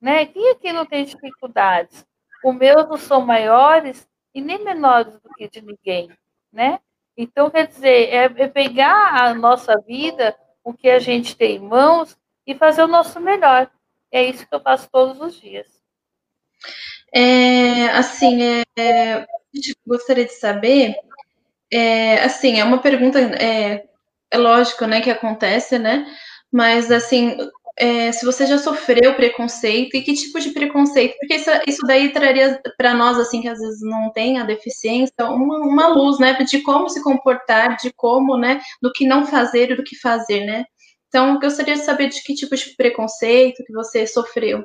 Né? 0.00 0.26
Quem 0.26 0.50
aqui 0.50 0.72
não 0.72 0.86
tem 0.86 1.04
dificuldades? 1.04 2.06
Os 2.44 2.54
meus 2.54 2.88
não 2.88 2.96
são 2.96 3.20
maiores 3.20 4.08
e 4.34 4.40
nem 4.40 4.62
menores 4.62 5.18
do 5.20 5.28
que 5.34 5.48
de 5.48 5.60
ninguém, 5.60 6.10
né? 6.52 6.80
Então, 7.16 7.50
quer 7.50 7.66
dizer, 7.66 8.08
é, 8.08 8.24
é 8.24 8.48
pegar 8.48 9.22
a 9.22 9.34
nossa 9.34 9.78
vida, 9.80 10.34
o 10.64 10.72
que 10.72 10.88
a 10.88 10.98
gente 10.98 11.36
tem 11.36 11.56
em 11.56 11.58
mãos, 11.58 12.16
e 12.46 12.54
fazer 12.54 12.82
o 12.82 12.88
nosso 12.88 13.20
melhor. 13.20 13.70
É 14.10 14.22
isso 14.22 14.46
que 14.46 14.54
eu 14.54 14.60
faço 14.60 14.88
todos 14.90 15.20
os 15.20 15.38
dias. 15.38 15.66
É, 17.12 17.86
assim, 17.90 18.42
é, 18.42 18.62
é 18.78 19.26
gostaria 19.86 20.24
de 20.24 20.32
saber, 20.32 20.94
é, 21.72 22.22
assim, 22.22 22.58
é 22.58 22.64
uma 22.64 22.78
pergunta, 22.78 23.18
é, 23.20 23.84
é 24.30 24.38
lógico, 24.38 24.86
né, 24.86 25.00
que 25.00 25.10
acontece, 25.10 25.78
né, 25.78 26.06
mas, 26.52 26.90
assim, 26.90 27.36
é, 27.76 28.12
se 28.12 28.26
você 28.26 28.46
já 28.46 28.58
sofreu 28.58 29.14
preconceito 29.14 29.96
e 29.96 30.02
que 30.02 30.12
tipo 30.12 30.38
de 30.40 30.50
preconceito, 30.50 31.16
porque 31.18 31.36
isso, 31.36 31.50
isso 31.66 31.82
daí 31.86 32.12
traria 32.12 32.60
para 32.76 32.92
nós, 32.94 33.18
assim, 33.18 33.40
que 33.40 33.48
às 33.48 33.58
vezes 33.58 33.80
não 33.82 34.12
tem 34.12 34.38
a 34.38 34.44
deficiência, 34.44 35.14
uma, 35.20 35.58
uma 35.58 35.88
luz, 35.88 36.18
né, 36.18 36.34
de 36.34 36.60
como 36.62 36.88
se 36.88 37.02
comportar, 37.02 37.76
de 37.76 37.92
como, 37.94 38.36
né, 38.36 38.60
do 38.82 38.92
que 38.92 39.06
não 39.06 39.26
fazer 39.26 39.70
e 39.70 39.76
do 39.76 39.84
que 39.84 39.96
fazer, 39.96 40.44
né. 40.44 40.64
Então, 41.08 41.34
eu 41.34 41.40
gostaria 41.40 41.74
de 41.74 41.80
saber 41.80 42.08
de 42.08 42.22
que 42.22 42.34
tipo 42.34 42.54
de 42.54 42.76
preconceito 42.76 43.64
que 43.64 43.72
você 43.72 44.06
sofreu. 44.06 44.64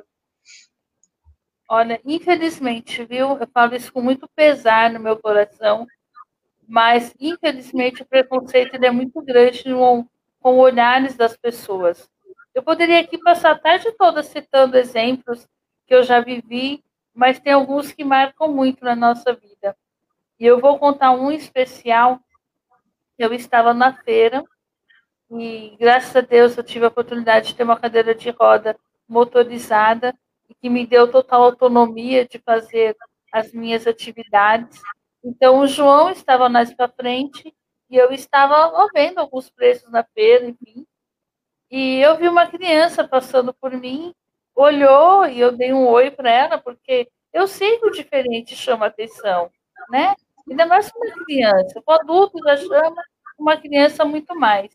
Olha, 1.68 2.00
infelizmente, 2.04 3.04
viu, 3.04 3.36
eu 3.36 3.48
falo 3.52 3.74
isso 3.74 3.92
com 3.92 4.00
muito 4.00 4.28
pesar 4.36 4.90
no 4.90 5.00
meu 5.00 5.16
coração, 5.16 5.84
mas 6.66 7.14
infelizmente 7.20 8.02
o 8.02 8.06
preconceito 8.06 8.74
é 8.74 8.90
muito 8.90 9.22
grande 9.22 9.64
com, 9.64 10.06
com 10.40 10.58
olhares 10.58 11.16
das 11.16 11.36
pessoas 11.36 12.08
eu 12.56 12.62
poderia 12.62 13.00
aqui 13.00 13.18
passar 13.18 13.50
a 13.50 13.58
tarde 13.58 13.92
toda 13.98 14.22
citando 14.22 14.78
exemplos 14.78 15.46
que 15.86 15.94
eu 15.94 16.02
já 16.02 16.20
vivi, 16.20 16.82
mas 17.14 17.38
tem 17.38 17.52
alguns 17.52 17.92
que 17.92 18.02
marcam 18.02 18.50
muito 18.50 18.82
na 18.82 18.96
nossa 18.96 19.34
vida. 19.34 19.76
E 20.40 20.46
eu 20.46 20.58
vou 20.58 20.78
contar 20.78 21.10
um 21.10 21.30
especial. 21.30 22.18
Eu 23.18 23.34
estava 23.34 23.74
na 23.74 23.92
feira 23.92 24.42
e, 25.30 25.76
graças 25.78 26.16
a 26.16 26.22
Deus, 26.22 26.56
eu 26.56 26.64
tive 26.64 26.86
a 26.86 26.88
oportunidade 26.88 27.48
de 27.48 27.56
ter 27.56 27.62
uma 27.62 27.78
cadeira 27.78 28.14
de 28.14 28.30
roda 28.30 28.74
motorizada 29.06 30.14
que 30.58 30.70
me 30.70 30.86
deu 30.86 31.10
total 31.10 31.42
autonomia 31.42 32.26
de 32.26 32.38
fazer 32.38 32.96
as 33.30 33.52
minhas 33.52 33.86
atividades. 33.86 34.80
Então, 35.26 35.58
o 35.58 35.66
João 35.66 36.08
estava 36.08 36.48
mais 36.48 36.72
para 36.72 36.88
frente 36.88 37.52
e 37.90 37.96
eu 37.96 38.12
estava 38.12 38.72
vendo 38.94 39.18
alguns 39.18 39.50
preços 39.50 39.90
na 39.90 40.04
feira, 40.04 40.46
enfim. 40.46 40.86
E 41.68 41.98
eu 42.00 42.16
vi 42.16 42.28
uma 42.28 42.46
criança 42.46 43.06
passando 43.08 43.52
por 43.52 43.72
mim, 43.72 44.14
olhou 44.54 45.26
e 45.26 45.40
eu 45.40 45.50
dei 45.50 45.72
um 45.72 45.88
oi 45.88 46.12
para 46.12 46.30
ela, 46.30 46.58
porque 46.58 47.08
eu 47.32 47.48
sei 47.48 47.78
que 47.80 47.86
o 47.86 47.90
diferente 47.90 48.54
chama 48.54 48.86
atenção, 48.86 49.50
né? 49.90 50.14
Ainda 50.48 50.64
mais 50.64 50.92
uma 50.94 51.24
criança. 51.24 51.82
O 51.84 51.92
adulto 51.92 52.38
já 52.44 52.56
chama 52.56 53.02
uma 53.36 53.56
criança 53.56 54.04
muito 54.04 54.32
mais. 54.38 54.70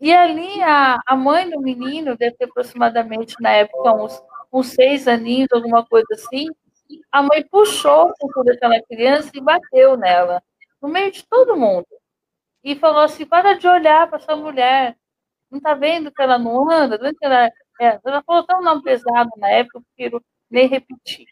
E 0.00 0.10
ali 0.10 0.62
a, 0.62 0.98
a 1.06 1.14
mãe 1.14 1.50
do 1.50 1.60
menino, 1.60 2.16
deve 2.16 2.36
ter 2.36 2.46
aproximadamente 2.46 3.34
na 3.40 3.50
época 3.50 3.92
uns, 3.92 4.22
uns 4.50 4.68
seis 4.68 5.06
aninhos, 5.06 5.48
alguma 5.52 5.84
coisa 5.84 6.08
assim, 6.14 6.46
a 7.12 7.22
mãe 7.22 7.46
puxou 7.50 8.12
o 8.20 8.32
cu 8.32 8.44
daquela 8.44 8.80
criança 8.82 9.30
e 9.34 9.40
bateu 9.40 9.96
nela, 9.96 10.42
no 10.80 10.88
meio 10.88 11.10
de 11.12 11.24
todo 11.26 11.56
mundo. 11.56 11.86
E 12.64 12.76
falou 12.76 13.00
assim: 13.02 13.26
para 13.26 13.54
de 13.54 13.66
olhar 13.68 14.08
para 14.08 14.18
essa 14.18 14.36
mulher, 14.36 14.96
não 15.50 15.58
está 15.58 15.74
vendo 15.74 16.12
que 16.12 16.22
ela 16.22 16.38
não 16.38 16.70
anda? 16.70 16.98
Tá 16.98 17.10
que 17.10 17.24
ela, 17.24 17.46
é, 17.80 18.00
ela 18.04 18.22
falou 18.22 18.44
tão 18.44 18.62
nome 18.62 18.82
pesado 18.82 19.30
na 19.36 19.48
época, 19.50 19.78
eu 19.78 19.82
prefiro 19.96 20.24
nem 20.50 20.66
repetir. 20.68 21.26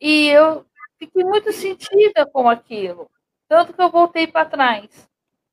E 0.00 0.28
eu 0.28 0.66
fiquei 0.98 1.24
muito 1.24 1.52
sentida 1.52 2.26
com 2.26 2.48
aquilo, 2.48 3.10
tanto 3.48 3.72
que 3.72 3.82
eu 3.82 3.90
voltei 3.90 4.26
para 4.26 4.48
trás. 4.48 5.08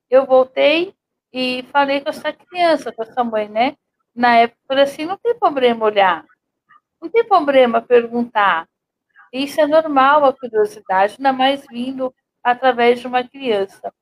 Eu 0.10 0.26
voltei 0.26 0.94
e 1.32 1.64
falei 1.72 2.02
com 2.02 2.10
essa 2.10 2.34
criança, 2.34 2.92
com 2.92 3.04
essa 3.04 3.24
mãe, 3.24 3.48
né? 3.48 3.78
Na 4.14 4.36
época, 4.38 4.60
falei 4.68 4.84
assim: 4.84 5.06
não 5.06 5.18
tem 5.18 5.38
problema 5.38 5.86
olhar, 5.86 6.26
não 7.02 7.10
tem 7.10 7.24
problema 7.26 7.82
perguntar. 7.82 8.68
Isso 9.32 9.62
é 9.62 9.68
normal, 9.68 10.26
a 10.26 10.34
curiosidade, 10.34 11.16
ainda 11.18 11.32
mais 11.34 11.66
vindo 11.70 12.14
através 12.44 13.00
de 13.00 13.08
uma 13.08 13.24
criança. 13.24 13.94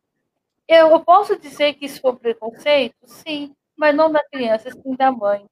Eu, 0.68 1.00
posso 1.02 1.38
dizer 1.40 1.74
que 1.74 1.86
isso 1.86 2.02
foi 2.02 2.16
preconceito? 2.16 2.96
Sim, 3.06 3.56
mas 3.76 3.96
não 3.96 4.12
da 4.12 4.24
criança, 4.24 4.72
sim 4.72 4.96
da 4.96 5.12
mãe, 5.12 5.46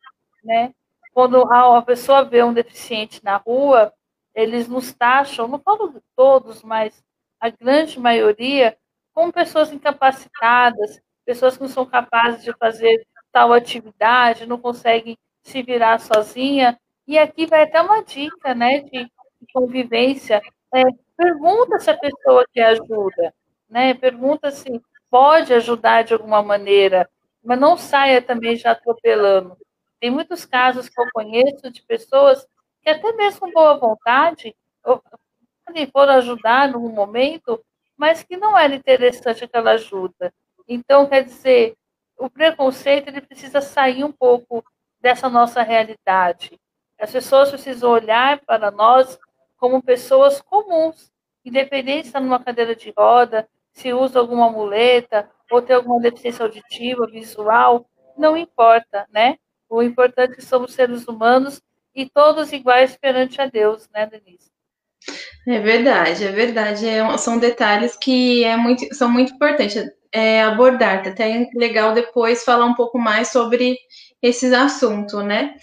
né? 0.44 0.74
Quando 1.14 1.42
a, 1.52 1.82
pessoa 1.82 2.24
vê 2.24 2.44
um 2.44 2.54
deficiente 2.54 3.24
na 3.24 3.38
rua, 3.38 3.92
eles 4.36 4.68
nos 4.68 4.94
taxam, 4.94 5.48
não 5.48 5.60
falo 5.60 6.02
todos, 6.16 6.62
mas 6.62 7.04
a 7.40 7.50
grande 7.50 8.00
maioria, 8.00 8.78
como 9.14 9.34
pessoas 9.34 9.72
incapacitadas, 9.72 11.02
pessoas 11.26 11.58
que 11.58 11.64
não 11.64 11.70
são 11.70 11.86
capazes 11.86 12.44
de 12.44 12.54
fazer 12.58 13.06
tal 13.32 13.52
atividade, 13.54 14.46
não 14.46 14.60
conseguem 14.60 15.18
se 15.44 15.64
virar 15.64 16.00
sozinha. 16.00 16.80
E 17.08 17.18
aqui 17.18 17.48
vai 17.48 17.64
até 17.64 17.82
uma 17.82 18.04
dica, 18.04 18.54
né, 18.54 18.82
de 18.82 19.10
convivência. 19.54 20.42
É, 20.74 20.84
pergunta 21.16 21.80
se 21.80 21.90
a 21.90 21.98
pessoa 21.98 22.46
quer 22.54 22.66
ajuda, 22.66 23.34
né? 23.70 23.94
Pergunta 23.94 24.52
se 24.52 24.82
pode 25.10 25.54
ajudar 25.54 26.04
de 26.04 26.14
alguma 26.14 26.42
maneira 26.44 27.10
mas 27.48 27.60
não 27.62 27.78
saia 27.78 28.22
também 28.22 28.58
já 28.58 28.72
atropelando. 28.72 29.58
Tem 30.02 30.12
muitos 30.12 30.46
casos 30.46 30.90
que 30.90 31.00
eu 31.00 31.06
conheço 31.14 31.72
de 31.72 31.82
pessoas 31.82 32.46
que 32.82 32.90
até 32.90 33.14
mesmo 33.14 33.40
com 33.40 33.52
boa 33.52 33.78
vontade 33.78 34.54
foram 35.94 36.14
ajudar 36.16 36.70
num 36.70 36.90
momento, 36.90 37.64
mas 37.96 38.22
que 38.22 38.36
não 38.36 38.58
era 38.58 38.76
interessante 38.76 39.46
aquela 39.46 39.72
ajuda. 39.72 40.34
Então, 40.68 41.08
quer 41.08 41.24
dizer, 41.24 41.76
o 42.18 42.30
preconceito 42.30 43.08
ele 43.08 43.22
precisa 43.22 43.62
sair 43.62 44.04
um 44.04 44.12
pouco 44.12 44.62
dessa 45.00 45.30
nossa 45.30 45.62
realidade. 45.62 46.60
As 47.00 47.14
pessoas 47.14 47.50
precisam 47.50 47.92
olhar 47.92 48.42
para 48.46 48.70
nós 48.72 49.18
como 49.58 49.82
pessoas 49.82 50.42
comuns, 50.42 51.12
independente 51.44 52.04
se 52.04 52.10
está 52.10 52.20
numa 52.20 52.44
cadeira 52.44 52.76
de 52.76 52.94
roda, 52.96 53.48
se 53.72 53.94
usa 53.94 54.20
alguma 54.20 54.50
muleta, 54.50 55.30
ou 55.52 55.62
ter 55.62 55.74
alguma 55.74 56.00
deficiência 56.00 56.44
auditiva, 56.44 57.08
visual, 57.08 57.90
não 58.18 58.36
importa, 58.36 59.08
né? 59.12 59.38
O 59.70 59.82
importante 59.82 60.34
é 60.34 60.36
que 60.36 60.42
somos 60.42 60.74
seres 60.74 61.08
humanos 61.08 61.62
e 61.94 62.10
todos 62.10 62.52
iguais 62.52 62.98
perante 62.98 63.42
a 63.42 63.46
Deus, 63.48 63.90
né, 63.94 64.06
Denise? 64.06 64.52
É 65.48 65.60
verdade, 65.60 66.26
é 66.26 66.32
verdade. 66.32 66.88
É, 66.88 67.18
são 67.18 67.38
detalhes 67.38 67.96
que 67.96 68.44
é 68.44 68.58
muito, 68.58 68.94
são 68.94 69.10
muito 69.10 69.34
importantes 69.34 69.84
é, 70.12 70.44
abordar. 70.44 71.04
Tá 71.04 71.10
até 71.10 71.50
legal 71.56 71.94
depois 71.94 72.44
falar 72.44 72.66
um 72.66 72.76
pouco 72.76 72.98
mais 72.98 73.30
sobre 73.30 73.78
esse 74.22 74.54
assunto, 74.54 75.22
né? 75.22 75.56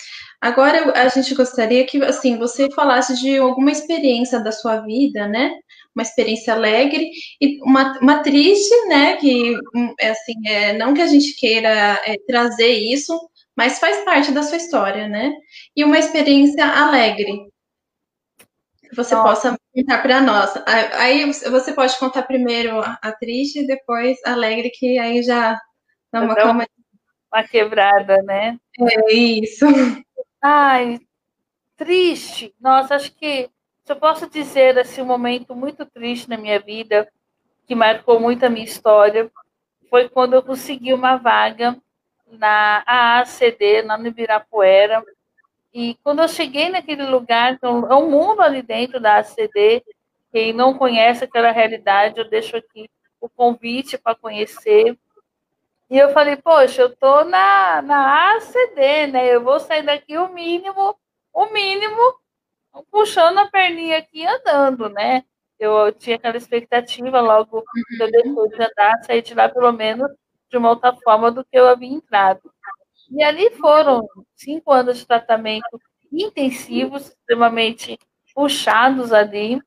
Agora 0.45 0.93
a 0.93 1.09
gente 1.09 1.35
gostaria 1.35 1.87
que 1.87 2.05
assim 2.05 2.37
você 2.37 2.71
falasse 2.71 3.19
de 3.19 3.39
alguma 3.39 3.73
experiência 3.73 4.39
da 4.39 4.53
sua 4.53 4.81
vida, 4.81 5.27
né? 5.27 5.55
Uma 5.97 6.03
experiência 6.03 6.53
alegre 6.53 7.09
e 7.41 7.59
uma, 7.63 7.99
uma 7.99 8.23
triste, 8.23 8.75
né? 8.87 9.17
Que 9.17 9.57
hum, 9.75 9.95
é 9.99 10.11
assim, 10.11 10.35
é, 10.47 10.75
não 10.75 10.93
que 10.93 11.01
a 11.01 11.07
gente 11.07 11.35
queira 11.37 11.99
é, 12.05 12.19
trazer 12.29 12.69
isso, 12.69 13.19
mas 13.57 13.79
faz 13.79 14.05
parte 14.05 14.33
da 14.33 14.43
sua 14.43 14.59
história, 14.59 15.09
né? 15.09 15.33
E 15.75 15.83
uma 15.83 15.99
experiência 15.99 16.63
alegre 16.67 17.49
que 18.83 18.95
você 18.95 19.17
possa 19.17 19.57
contar 19.75 20.03
para 20.03 20.21
nós. 20.21 20.53
Aí 20.99 21.25
você 21.25 21.73
pode 21.73 21.99
contar 21.99 22.23
primeiro 22.25 22.83
a 22.83 23.13
triste 23.13 23.61
e 23.61 23.67
depois 23.67 24.19
a 24.27 24.33
alegre, 24.33 24.69
que 24.69 24.99
aí 24.99 25.23
já 25.23 25.59
dá 26.13 26.21
uma 26.21 26.35
calma. 26.35 26.67
Uma 27.33 27.43
quebrada, 27.45 28.23
né? 28.25 28.59
É 28.79 29.15
isso. 29.15 29.65
Ai, 30.47 31.01
triste. 31.77 32.55
Nossa, 32.61 32.97
acho 32.97 33.13
que 33.15 33.51
se 33.85 33.93
eu 33.93 33.97
posso 33.97 34.29
dizer 34.31 34.79
assim, 34.79 35.03
um 35.03 35.07
momento 35.07 35.55
muito 35.57 35.87
triste 35.87 36.29
na 36.29 36.37
minha 36.39 36.61
vida, 36.61 37.09
que 37.67 37.75
marcou 37.75 38.21
muito 38.21 38.45
a 38.45 38.51
minha 38.51 38.65
história, 38.65 39.31
foi 39.91 40.09
quando 40.09 40.35
eu 40.35 40.43
consegui 40.43 40.95
uma 40.95 41.17
vaga 41.17 41.77
na 42.29 42.85
AACD, 42.87 43.83
na 43.83 43.99
Ibirapuera. 43.99 45.03
E 45.75 45.97
quando 46.05 46.23
eu 46.23 46.29
cheguei 46.29 46.69
naquele 46.71 47.07
lugar, 47.07 47.55
então, 47.55 47.91
é 47.91 47.95
um 47.97 48.11
mundo 48.11 48.43
ali 48.43 48.63
dentro 48.63 49.01
da 49.01 49.19
ACD, 49.19 49.85
quem 50.33 50.53
não 50.53 50.75
conhece 50.79 51.25
aquela 51.25 51.53
realidade, 51.53 52.19
eu 52.19 52.29
deixo 52.29 52.57
aqui 52.57 52.91
o 53.21 53.29
convite 53.29 53.99
para 53.99 54.15
conhecer. 54.15 54.99
E 55.91 55.99
eu 55.99 56.11
falei, 56.11 56.37
poxa, 56.37 56.83
eu 56.83 56.97
tô 56.97 57.25
na, 57.25 57.83
na 57.83 58.37
ACD, 58.37 59.07
né? 59.09 59.35
Eu 59.35 59.43
vou 59.43 59.61
sair 59.61 59.83
daqui 59.83 60.17
o 60.17 60.33
mínimo, 60.33 60.97
o 61.33 61.47
mínimo, 61.47 62.15
puxando 62.91 63.39
a 63.39 63.47
perninha 63.47 63.99
aqui 63.99 64.21
e 64.23 64.27
andando, 64.27 64.89
né? 64.89 65.25
Eu, 65.59 65.93
tinha 65.93 66.17
aquela 66.17 66.37
expectativa 66.37 67.21
logo 67.21 67.63
que 67.63 68.03
eu 68.03 68.11
depois 68.11 68.51
de 68.51 68.63
andar, 68.63 69.05
sair 69.05 69.23
de 69.23 69.35
lá 69.35 69.49
pelo 69.49 69.73
menos 69.73 70.11
de 70.51 70.57
uma 70.57 70.71
outra 70.71 70.95
forma 70.97 71.31
do 71.31 71.45
que 71.45 71.59
eu 71.59 71.69
havia 71.69 71.89
entrado. 71.89 72.53
E 73.11 73.23
ali 73.23 73.51
foram 73.51 74.09
cinco 74.35 74.73
anos 74.73 74.99
de 74.99 75.07
tratamento 75.07 75.81
intensivos, 76.11 77.09
extremamente 77.09 77.99
puxados 78.35 79.13
ali. 79.13 79.61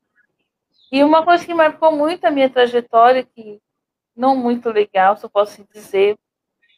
E 0.91 1.03
uma 1.03 1.23
coisa 1.23 1.45
que 1.45 1.53
marcou 1.53 1.91
muito 1.91 2.25
a 2.25 2.31
minha 2.31 2.49
trajetória, 2.49 3.23
que 3.23 3.59
não 4.17 4.35
muito 4.35 4.69
legal, 4.69 5.15
se 5.15 5.25
eu 5.25 5.29
posso 5.29 5.63
dizer. 5.71 6.17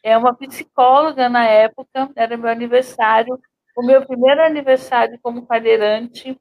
É 0.02 0.16
uma 0.16 0.34
psicóloga 0.34 1.28
na 1.28 1.46
época, 1.46 2.10
era 2.14 2.36
meu 2.36 2.50
aniversário, 2.50 3.40
o 3.76 3.82
meu 3.82 4.06
primeiro 4.06 4.42
aniversário 4.42 5.18
como 5.22 5.46
cadeirante, 5.46 6.38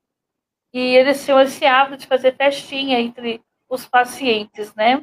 e 0.74 0.80
eles 0.96 1.24
tinham 1.26 1.40
esse 1.42 1.66
hábito 1.66 1.98
de 1.98 2.08
fazer 2.08 2.36
festinha 2.36 3.00
entre 3.00 3.42
os 3.70 3.88
pacientes, 3.88 4.74
né? 4.76 5.02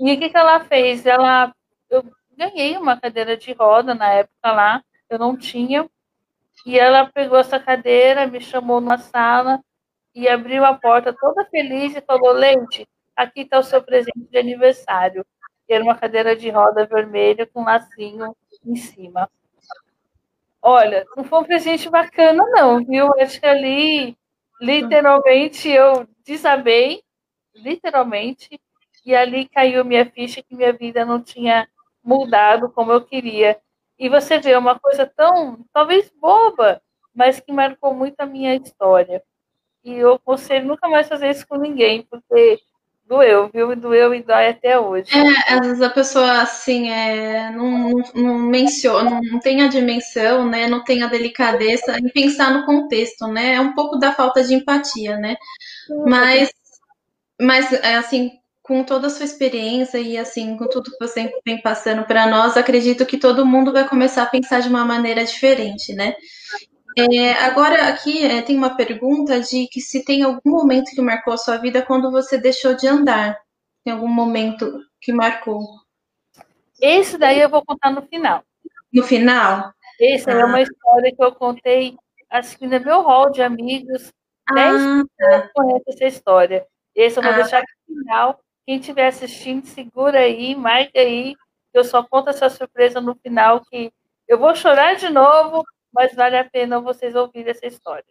E 0.00 0.12
o 0.12 0.18
que, 0.18 0.30
que 0.30 0.36
ela 0.36 0.60
fez? 0.64 1.06
Ela, 1.06 1.54
eu 1.90 2.04
ganhei 2.36 2.76
uma 2.76 3.00
cadeira 3.00 3.36
de 3.36 3.52
roda 3.52 3.94
na 3.94 4.10
época 4.12 4.52
lá, 4.52 4.82
eu 5.08 5.18
não 5.18 5.36
tinha, 5.36 5.88
e 6.66 6.78
ela 6.78 7.10
pegou 7.12 7.38
essa 7.38 7.60
cadeira, 7.60 8.26
me 8.26 8.40
chamou 8.40 8.80
numa 8.80 8.98
sala 8.98 9.60
e 10.14 10.28
abriu 10.28 10.64
a 10.64 10.74
porta 10.74 11.12
toda 11.12 11.44
feliz 11.46 11.94
e 11.94 12.00
falou: 12.00 12.32
Leite, 12.32 12.86
aqui 13.16 13.40
está 13.40 13.58
o 13.58 13.62
seu 13.62 13.82
presente 13.82 14.28
de 14.30 14.38
aniversário. 14.38 15.24
Era 15.68 15.82
uma 15.82 15.96
cadeira 15.96 16.36
de 16.36 16.50
roda 16.50 16.86
vermelha 16.86 17.46
com 17.46 17.62
um 17.62 17.64
lacinho 17.64 18.36
em 18.64 18.76
cima. 18.76 19.28
Olha, 20.62 21.06
não 21.16 21.24
foi 21.24 21.40
um 21.40 21.44
presente 21.44 21.88
bacana, 21.88 22.44
não, 22.50 22.84
viu? 22.84 23.08
Acho 23.20 23.40
que 23.40 23.46
ali, 23.46 24.16
literalmente, 24.60 25.68
eu 25.68 26.06
desabei, 26.24 27.02
literalmente, 27.54 28.60
e 29.04 29.14
ali 29.14 29.48
caiu 29.48 29.84
minha 29.84 30.04
ficha 30.04 30.42
que 30.42 30.54
minha 30.54 30.72
vida 30.72 31.04
não 31.04 31.22
tinha 31.22 31.68
mudado 32.02 32.70
como 32.70 32.92
eu 32.92 33.04
queria. 33.04 33.58
E 33.98 34.08
você 34.08 34.38
vê 34.38 34.56
uma 34.56 34.78
coisa 34.78 35.06
tão, 35.06 35.64
talvez 35.72 36.10
boba, 36.20 36.82
mas 37.14 37.40
que 37.40 37.52
marcou 37.52 37.94
muito 37.94 38.20
a 38.20 38.26
minha 38.26 38.54
história. 38.56 39.22
E 39.84 39.94
eu 39.94 40.14
aconselho 40.14 40.66
nunca 40.66 40.88
mais 40.88 41.08
fazer 41.08 41.30
isso 41.30 41.46
com 41.46 41.56
ninguém, 41.56 42.02
porque 42.02 42.60
doeu, 43.08 43.48
viu? 43.52 43.74
Doeu 43.76 44.14
e 44.14 44.22
dói 44.22 44.48
até 44.48 44.78
hoje. 44.78 45.10
É, 45.12 45.54
às 45.54 45.66
vezes 45.66 45.82
a 45.82 45.90
pessoa, 45.90 46.42
assim, 46.42 46.90
é, 46.90 47.50
não, 47.50 47.90
não, 47.90 48.04
não 48.14 48.38
menciona, 48.38 49.20
não 49.22 49.38
tem 49.40 49.62
a 49.62 49.68
dimensão, 49.68 50.46
né? 50.48 50.66
Não 50.68 50.82
tem 50.84 51.02
a 51.02 51.06
delicadeza 51.06 51.98
em 51.98 52.08
pensar 52.08 52.52
no 52.52 52.66
contexto, 52.66 53.26
né? 53.28 53.54
É 53.54 53.60
um 53.60 53.74
pouco 53.74 53.96
da 53.96 54.12
falta 54.12 54.42
de 54.42 54.54
empatia, 54.54 55.16
né? 55.16 55.36
Mas, 56.06 56.50
mas 57.40 57.72
é, 57.72 57.96
assim, 57.96 58.32
com 58.62 58.82
toda 58.82 59.06
a 59.06 59.10
sua 59.10 59.24
experiência 59.24 59.98
e 59.98 60.18
assim, 60.18 60.56
com 60.56 60.68
tudo 60.68 60.90
que 60.90 60.98
você 60.98 61.32
vem 61.44 61.62
passando 61.62 62.04
para 62.04 62.26
nós, 62.26 62.56
acredito 62.56 63.06
que 63.06 63.16
todo 63.16 63.46
mundo 63.46 63.72
vai 63.72 63.88
começar 63.88 64.24
a 64.24 64.26
pensar 64.26 64.60
de 64.60 64.68
uma 64.68 64.84
maneira 64.84 65.24
diferente, 65.24 65.94
né? 65.94 66.16
É, 66.98 67.32
agora, 67.44 67.88
aqui 67.88 68.24
é, 68.24 68.40
tem 68.40 68.56
uma 68.56 68.74
pergunta 68.74 69.38
de 69.40 69.68
que 69.68 69.82
se 69.82 70.02
tem 70.02 70.22
algum 70.22 70.50
momento 70.50 70.92
que 70.92 71.02
marcou 71.02 71.34
a 71.34 71.36
sua 71.36 71.58
vida 71.58 71.82
quando 71.82 72.10
você 72.10 72.38
deixou 72.38 72.74
de 72.74 72.88
andar. 72.88 73.38
Tem 73.84 73.92
algum 73.92 74.08
momento 74.08 74.80
que 75.00 75.12
marcou? 75.12 75.60
Esse 76.80 77.18
daí 77.18 77.40
eu 77.40 77.50
vou 77.50 77.62
contar 77.64 77.90
no 77.90 78.00
final. 78.02 78.42
No 78.90 79.02
final? 79.02 79.72
Essa 80.00 80.30
ah. 80.30 80.40
é 80.40 80.44
uma 80.44 80.62
história 80.62 81.14
que 81.14 81.22
eu 81.22 81.34
contei, 81.34 81.96
acho 82.30 82.56
que 82.58 82.66
no 82.66 82.80
meu 82.80 83.02
hall 83.02 83.30
de 83.30 83.42
amigos. 83.42 84.10
Ah, 84.48 85.02
tá. 85.18 85.50
conhecem 85.54 85.84
essa 85.88 86.04
história. 86.04 86.66
Esse 86.94 87.18
eu 87.18 87.22
vou 87.22 87.32
ah. 87.32 87.36
deixar 87.36 87.62
no 87.88 87.94
final. 87.94 88.40
Quem 88.64 88.78
estiver 88.78 89.08
assistindo, 89.08 89.66
segura 89.66 90.20
aí, 90.20 90.54
marca 90.54 90.98
aí. 90.98 91.34
Eu 91.74 91.84
só 91.84 92.02
conto 92.02 92.30
essa 92.30 92.48
surpresa 92.48 93.02
no 93.02 93.14
final 93.16 93.60
que 93.70 93.92
eu 94.26 94.38
vou 94.38 94.54
chorar 94.56 94.96
de 94.96 95.10
novo, 95.10 95.62
mas 95.92 96.14
vale 96.14 96.36
a 96.36 96.44
pena 96.44 96.80
vocês 96.80 97.14
ouvirem 97.14 97.50
essa 97.50 97.66
história. 97.66 98.04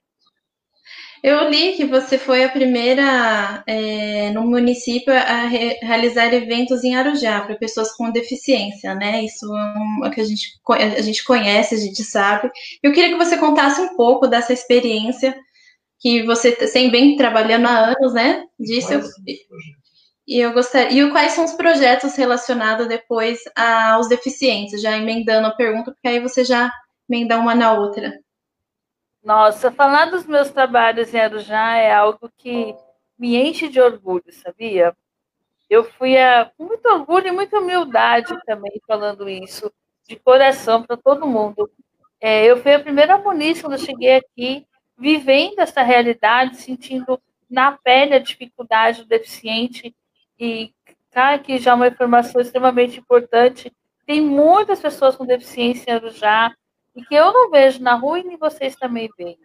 Eu 1.23 1.49
li 1.49 1.73
que 1.73 1.85
você 1.85 2.17
foi 2.19 2.43
a 2.43 2.49
primeira 2.49 3.63
é, 3.65 4.29
no 4.31 4.43
município 4.43 5.11
a 5.11 5.47
re 5.47 5.73
realizar 5.81 6.31
eventos 6.31 6.83
em 6.83 6.95
Arujá 6.95 7.41
para 7.41 7.55
pessoas 7.55 7.91
com 7.93 8.11
deficiência, 8.11 8.93
né? 8.93 9.23
Isso 9.23 9.45
é 10.03 10.07
o 10.07 10.11
que 10.11 10.21
a 10.21 10.23
gente, 10.23 10.59
a 10.69 11.01
gente 11.01 11.23
conhece, 11.23 11.73
a 11.73 11.79
gente 11.79 12.03
sabe. 12.03 12.51
Eu 12.83 12.93
queria 12.93 13.09
que 13.09 13.23
você 13.23 13.37
contasse 13.37 13.81
um 13.81 13.95
pouco 13.95 14.27
dessa 14.27 14.53
experiência 14.53 15.35
que 15.99 16.23
você 16.23 16.51
tem 16.51 16.91
bem 16.91 17.15
trabalhando 17.17 17.65
há 17.65 17.95
anos, 17.95 18.13
né? 18.13 18.43
Disso. 18.59 18.91
E 20.27 20.39
eu 20.39 20.53
gostaria. 20.53 21.03
E 21.03 21.11
quais 21.11 21.31
são 21.31 21.45
os 21.45 21.53
projetos 21.53 22.15
relacionados 22.15 22.87
depois 22.87 23.39
aos 23.55 24.07
deficientes? 24.07 24.81
Já 24.81 24.95
emendando 24.95 25.47
a 25.47 25.55
pergunta, 25.55 25.91
porque 25.91 26.07
aí 26.07 26.19
você 26.19 26.43
já 26.43 26.71
emendar 27.09 27.39
uma 27.39 27.55
na 27.55 27.73
outra. 27.73 28.19
Nossa, 29.23 29.71
falar 29.71 30.05
dos 30.05 30.25
meus 30.25 30.51
trabalhos 30.51 31.13
em 31.13 31.19
Arujá 31.19 31.77
é 31.77 31.93
algo 31.93 32.29
que 32.37 32.75
me 33.17 33.35
enche 33.35 33.67
de 33.67 33.81
orgulho, 33.81 34.31
sabia? 34.31 34.95
Eu 35.69 35.83
fui 35.83 36.17
a, 36.17 36.51
com 36.55 36.65
muito 36.65 36.85
orgulho 36.87 37.27
e 37.27 37.31
muita 37.31 37.59
humildade 37.59 38.37
também 38.45 38.79
falando 38.87 39.27
isso, 39.27 39.71
de 40.07 40.15
coração 40.15 40.83
para 40.83 40.95
todo 40.95 41.25
mundo. 41.25 41.69
É, 42.21 42.45
eu 42.45 42.61
fui 42.61 42.73
a 42.73 42.79
primeira 42.79 43.17
munícipe 43.17 43.61
quando 43.61 43.73
eu 43.73 43.85
cheguei 43.85 44.15
aqui, 44.17 44.67
vivendo 44.97 45.59
essa 45.59 45.81
realidade, 45.81 46.57
sentindo 46.57 47.19
na 47.49 47.71
pele 47.71 48.15
a 48.15 48.19
dificuldade 48.19 49.03
do 49.03 49.07
deficiente 49.07 49.95
e 50.39 50.71
tá, 51.09 51.39
já 51.57 51.71
é 51.71 51.73
uma 51.73 51.87
informação 51.87 52.41
extremamente 52.41 52.99
importante. 52.99 53.71
Tem 54.05 54.21
muitas 54.21 54.79
pessoas 54.79 55.15
com 55.15 55.25
deficiência 55.25 55.89
em 55.89 55.93
Arujá, 55.95 56.55
e 56.95 57.03
que 57.03 57.15
eu 57.15 57.33
não 57.33 57.49
vejo 57.49 57.81
na 57.81 57.95
rua 57.95 58.19
e 58.19 58.23
nem 58.23 58.37
vocês 58.37 58.75
também 58.75 59.09
veem. 59.17 59.37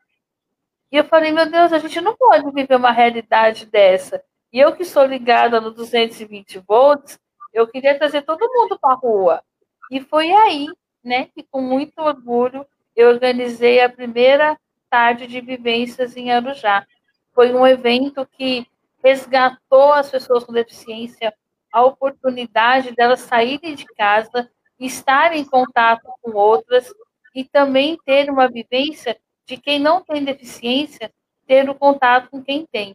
E 0.93 0.97
eu 0.97 1.05
falei, 1.05 1.33
meu 1.33 1.49
Deus, 1.49 1.73
a 1.73 1.79
gente 1.79 2.01
não 2.01 2.17
pode 2.17 2.51
viver 2.53 2.77
uma 2.77 2.91
realidade 2.91 3.67
dessa. 3.67 4.23
E 4.53 4.59
eu 4.59 4.75
que 4.75 4.85
sou 4.85 5.05
ligada 5.05 5.61
no 5.61 5.71
220 5.71 6.59
volts, 6.61 7.19
eu 7.53 7.67
queria 7.67 7.99
trazer 7.99 8.23
todo 8.23 8.51
mundo 8.53 8.79
para 8.79 8.95
a 8.95 8.97
rua. 8.97 9.43
E 9.91 10.01
foi 10.01 10.31
aí, 10.33 10.69
né, 11.03 11.27
que 11.27 11.43
com 11.43 11.61
muito 11.61 11.99
orgulho 11.99 12.67
eu 12.95 13.09
organizei 13.09 13.81
a 13.81 13.89
primeira 13.89 14.59
tarde 14.89 15.27
de 15.27 15.41
vivências 15.41 16.17
em 16.17 16.33
Arujá. 16.33 16.87
Foi 17.33 17.53
um 17.53 17.67
evento 17.67 18.27
que 18.27 18.67
resgatou 19.03 19.93
as 19.93 20.11
pessoas 20.11 20.45
com 20.45 20.53
deficiência 20.53 21.33
a 21.73 21.85
oportunidade 21.85 22.93
delas 22.93 23.21
saírem 23.21 23.75
de 23.75 23.85
casa, 23.85 24.51
estarem 24.79 25.43
em 25.43 25.45
contato 25.45 26.11
com 26.21 26.33
outras 26.33 26.93
e 27.35 27.45
também 27.45 27.99
ter 28.05 28.31
uma 28.31 28.49
vivência 28.49 29.17
de 29.47 29.57
quem 29.57 29.79
não 29.79 30.03
tem 30.03 30.25
deficiência 30.25 31.13
ter 31.47 31.69
o 31.69 31.75
contato 31.75 32.31
com 32.31 32.43
quem 32.43 32.67
tem. 32.71 32.95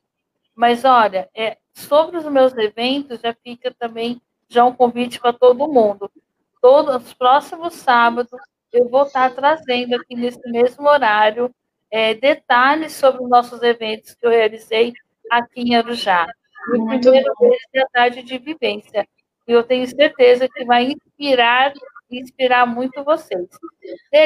Mas 0.56 0.86
olha, 0.86 1.30
é, 1.36 1.58
sobre 1.74 2.18
os 2.18 2.26
meus 2.26 2.56
eventos, 2.56 3.20
já 3.20 3.34
fica 3.34 3.74
também 3.78 4.22
já 4.48 4.64
um 4.64 4.74
convite 4.74 5.20
para 5.20 5.34
todo 5.34 5.68
mundo. 5.68 6.10
Todos 6.62 6.96
os 6.96 7.14
próximos 7.14 7.74
sábados 7.74 8.40
eu 8.72 8.88
vou 8.88 9.04
estar 9.04 9.34
trazendo 9.34 9.96
aqui 9.96 10.16
nesse 10.16 10.50
mesmo 10.50 10.88
horário 10.88 11.54
é, 11.92 12.14
detalhes 12.14 12.94
sobre 12.94 13.24
os 13.24 13.30
nossos 13.30 13.62
eventos 13.62 14.16
que 14.16 14.26
eu 14.26 14.32
realizei 14.32 14.94
aqui 15.30 15.62
em 15.62 15.76
Arujá. 15.76 16.26
O 16.70 16.72
primeiro 16.72 17.34
deles 17.40 17.62
é 17.74 17.82
a 17.82 17.88
tarde 17.88 18.24
de 18.24 18.38
vivência. 18.38 19.08
E 19.48 19.52
eu 19.52 19.64
tenho 19.64 19.88
certeza 19.88 20.48
que 20.50 20.66
vai 20.66 20.92
inspirar 20.92 21.74
inspirar 22.20 22.66
muito 22.66 23.04
vocês. 23.04 23.48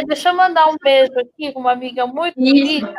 Deixa 0.07 0.29
eu 0.29 0.35
mandar 0.35 0.67
um 0.67 0.77
beijo 0.81 1.13
aqui 1.19 1.51
com 1.51 1.59
uma 1.59 1.71
amiga 1.71 2.05
muito 2.07 2.35
querida, 2.35 2.93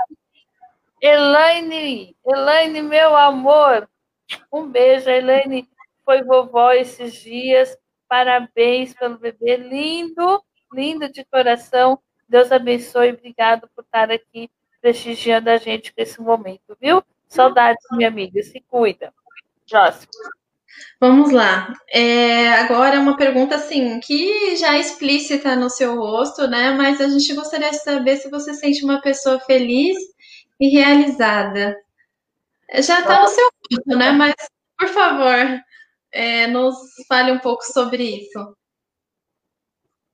Elaine. 1.00 2.16
Elaine, 2.26 2.82
meu 2.82 3.16
amor, 3.16 3.88
um 4.52 4.66
beijo. 4.66 5.08
A 5.08 5.16
Elaine 5.16 5.68
foi 6.04 6.22
vovó 6.22 6.72
esses 6.72 7.14
dias. 7.14 7.76
Parabéns 8.08 8.92
pelo 8.94 9.18
bebê 9.18 9.56
lindo, 9.56 10.42
lindo 10.72 11.10
de 11.10 11.24
coração. 11.24 11.98
Deus 12.28 12.52
abençoe. 12.52 13.12
Obrigado 13.12 13.68
por 13.74 13.82
estar 13.82 14.10
aqui 14.10 14.50
prestigiando 14.80 15.50
a 15.50 15.56
gente 15.56 15.92
com 15.92 16.00
esse 16.00 16.20
momento, 16.20 16.76
viu? 16.80 17.02
Saudades, 17.28 17.84
minha 17.92 18.08
amiga. 18.08 18.42
Se 18.42 18.60
cuida. 18.60 19.12
Próximo. 19.68 20.10
Vamos 21.00 21.30
lá. 21.32 21.72
É, 21.88 22.48
agora 22.50 23.00
uma 23.00 23.16
pergunta 23.16 23.56
assim, 23.56 23.98
que 24.00 24.56
já 24.56 24.76
é 24.76 24.80
explícita 24.80 25.56
no 25.56 25.70
seu 25.70 25.96
rosto, 25.96 26.46
né? 26.46 26.72
Mas 26.72 27.00
a 27.00 27.08
gente 27.08 27.34
gostaria 27.34 27.70
de 27.70 27.78
saber 27.82 28.16
se 28.18 28.30
você 28.30 28.54
sente 28.54 28.84
uma 28.84 29.00
pessoa 29.00 29.40
feliz 29.40 29.96
e 30.60 30.68
realizada. 30.68 31.76
Já 32.74 33.00
está 33.00 33.22
no 33.22 33.28
seu 33.28 33.48
rosto, 33.72 33.98
né? 33.98 34.12
Mas, 34.12 34.34
por 34.78 34.88
favor, 34.88 35.60
é, 36.12 36.46
nos 36.46 36.76
fale 37.08 37.32
um 37.32 37.38
pouco 37.38 37.62
sobre 37.64 38.02
isso. 38.04 38.56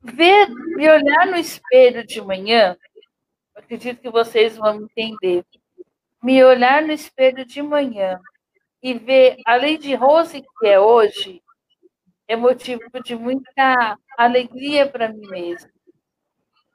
Ver, 0.03 0.49
me 0.49 0.89
olhar 0.89 1.27
no 1.27 1.37
espelho 1.37 2.07
de 2.07 2.21
manhã, 2.21 2.77
acredito 3.57 4.01
que 4.01 4.11
vocês 4.11 4.57
vão 4.57 4.83
entender. 4.83 5.45
Me 6.23 6.45
olhar 6.45 6.83
no 6.83 6.93
espelho 6.93 7.45
de 7.45 7.61
manhã 7.61 8.21
e 8.87 8.95
ver, 8.95 9.37
além 9.45 9.77
de 9.77 9.97
Rose 9.97 10.41
que 10.41 10.67
é 10.69 10.79
hoje, 10.79 11.43
é 12.29 12.37
motivo 12.37 12.85
de 13.03 13.17
muita 13.17 13.99
alegria 14.17 14.89
para 14.89 15.09
mim 15.09 15.27
mesmo. 15.27 15.69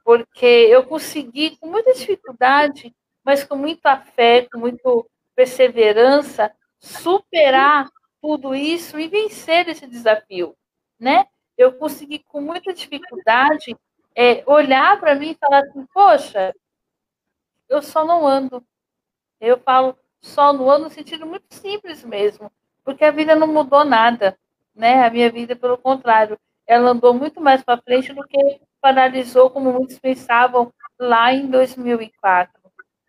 Porque 0.04 0.46
eu 0.46 0.86
consegui, 0.86 1.56
com 1.56 1.68
muita 1.68 1.94
dificuldade, 1.94 2.94
mas 3.24 3.46
com 3.46 3.56
muita 3.56 3.96
fé, 3.96 4.46
com 4.52 4.60
muita 4.60 4.90
perseverança, 5.34 6.54
superar 6.78 7.88
tudo 8.22 8.54
isso 8.54 9.00
e 9.00 9.08
vencer 9.08 9.70
esse 9.70 9.88
desafio, 9.88 10.54
né? 11.00 11.26
Eu 11.58 11.78
consegui, 11.78 12.20
com 12.20 12.42
muita 12.42 12.74
dificuldade, 12.74 13.74
é, 14.14 14.44
olhar 14.46 15.00
para 15.00 15.16
mim 15.16 15.32
e 15.32 15.38
falar 15.38 15.60
assim, 15.62 15.86
poxa, 15.94 16.54
eu 17.70 17.82
só 17.82 18.04
não 18.04 18.28
ando. 18.28 18.62
Eu 19.40 19.58
falo, 19.58 19.98
só 20.22 20.54
no 20.54 20.70
ano 20.70 20.86
no 20.86 20.90
sentido 20.90 21.26
muito 21.26 21.46
simples 21.50 22.04
mesmo, 22.06 22.52
porque 22.84 23.04
a 23.04 23.12
vida 23.12 23.36
não 23.36 23.48
mudou 23.48 23.84
nada, 23.84 24.38
né? 24.76 25.06
A 25.06 25.10
minha 25.10 25.30
vida, 25.32 25.56
pelo 25.56 25.78
contrário, 25.78 26.38
ela 26.68 26.92
andou 26.92 27.14
muito 27.14 27.42
mais 27.42 27.64
para 27.64 27.82
frente 27.82 28.14
do 28.14 28.24
que 28.24 28.62
paralisou, 28.80 29.50
como 29.50 29.74
muitos 29.74 30.00
pensavam 30.00 30.72
lá 31.00 31.34
em 31.34 31.48
2004. 31.48 32.62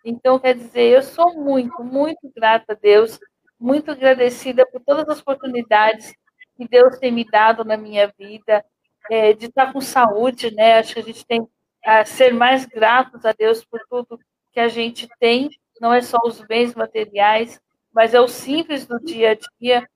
Então, 0.05 0.39
quer 0.39 0.55
dizer, 0.55 0.97
eu 0.97 1.03
sou 1.03 1.35
muito, 1.35 1.85
muito 1.85 2.31
grata 2.35 2.73
a 2.73 2.77
Deus, 2.77 3.21
muito 3.59 3.93
agradecida 3.93 4.67
por 4.67 4.81
todas 4.81 5.09
as 5.09 5.21
oportunidades 5.21 6.13
que 6.57 6.67
Deus 6.67 6.99
tem 6.99 7.13
me 7.13 7.25
dado 7.25 7.65
na 7.65 7.77
minha 7.77 8.13
vida, 8.19 8.65
é, 9.11 9.33
de 9.33 9.47
estar 9.47 9.73
com 9.73 9.81
saúde, 9.81 10.53
né? 10.55 10.79
Acho 10.79 10.95
que 10.95 11.01
a 11.01 11.05
gente 11.05 11.25
tem 11.25 11.47
a 11.85 12.05
ser 12.05 12.33
mais 12.35 12.65
gratos 12.67 13.25
a 13.25 13.33
Deus 13.33 13.65
por 13.65 13.81
tudo 13.89 14.19
que 14.53 14.61
a 14.61 14.69
gente 14.69 15.09
tem 15.19 15.49
não 15.83 15.93
é 15.93 16.01
só 16.01 16.17
os 16.25 16.41
bens 16.43 16.77
materiais, 16.77 17.61
mas 17.93 18.15
é 18.15 18.21
o 18.21 18.29
simples 18.29 18.87
do 18.87 19.01
dia 19.01 19.33
a 19.33 19.39
dia. 19.61 19.89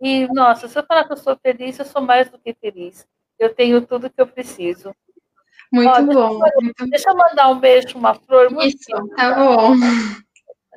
E, 0.00 0.26
nossa, 0.32 0.66
se 0.66 0.78
eu 0.78 0.82
falar 0.86 1.04
que 1.04 1.12
eu 1.12 1.18
sou 1.18 1.36
feliz, 1.36 1.78
eu 1.78 1.84
sou 1.84 2.00
mais 2.00 2.30
do 2.30 2.38
que 2.38 2.54
feliz. 2.54 3.06
Eu 3.38 3.54
tenho 3.54 3.86
tudo 3.86 4.08
que 4.08 4.18
eu 4.22 4.26
preciso. 4.26 4.96
Muito 5.70 5.90
Ó, 5.90 6.02
bom. 6.02 6.38
Deixa, 6.40 6.56
muito... 6.62 6.86
deixa 6.88 7.10
eu 7.10 7.16
mandar 7.16 7.48
um 7.50 7.60
beijo, 7.60 7.98
uma 7.98 8.14
flor. 8.14 8.50
Muito 8.50 8.74
Isso, 8.74 9.08
tá 9.14 9.34
bom. 9.34 9.74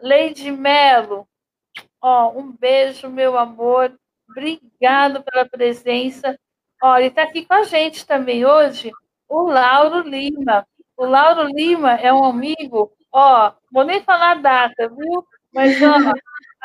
Leide 0.02 0.52
Melo, 0.52 1.26
ó, 2.02 2.38
um 2.38 2.52
beijo, 2.52 3.08
meu 3.10 3.38
amor. 3.38 3.98
Obrigado 4.30 5.24
pela 5.24 5.46
presença. 5.46 6.38
Olha, 6.84 7.06
está 7.06 7.24
aqui 7.24 7.46
com 7.46 7.54
a 7.54 7.64
gente 7.64 8.06
também 8.06 8.46
hoje 8.46 8.92
o 9.30 9.44
Lauro 9.44 10.02
Lima. 10.02 10.68
O 10.98 11.06
Lauro 11.06 11.44
Lima 11.44 11.94
é 11.94 12.12
um 12.12 12.26
amigo 12.26 12.92
Ó, 13.12 13.52
vou 13.72 13.84
nem 13.84 14.04
falar 14.04 14.32
a 14.32 14.36
data, 14.36 14.90
viu? 14.90 15.26
Mas, 15.54 15.82
ó, 15.82 16.14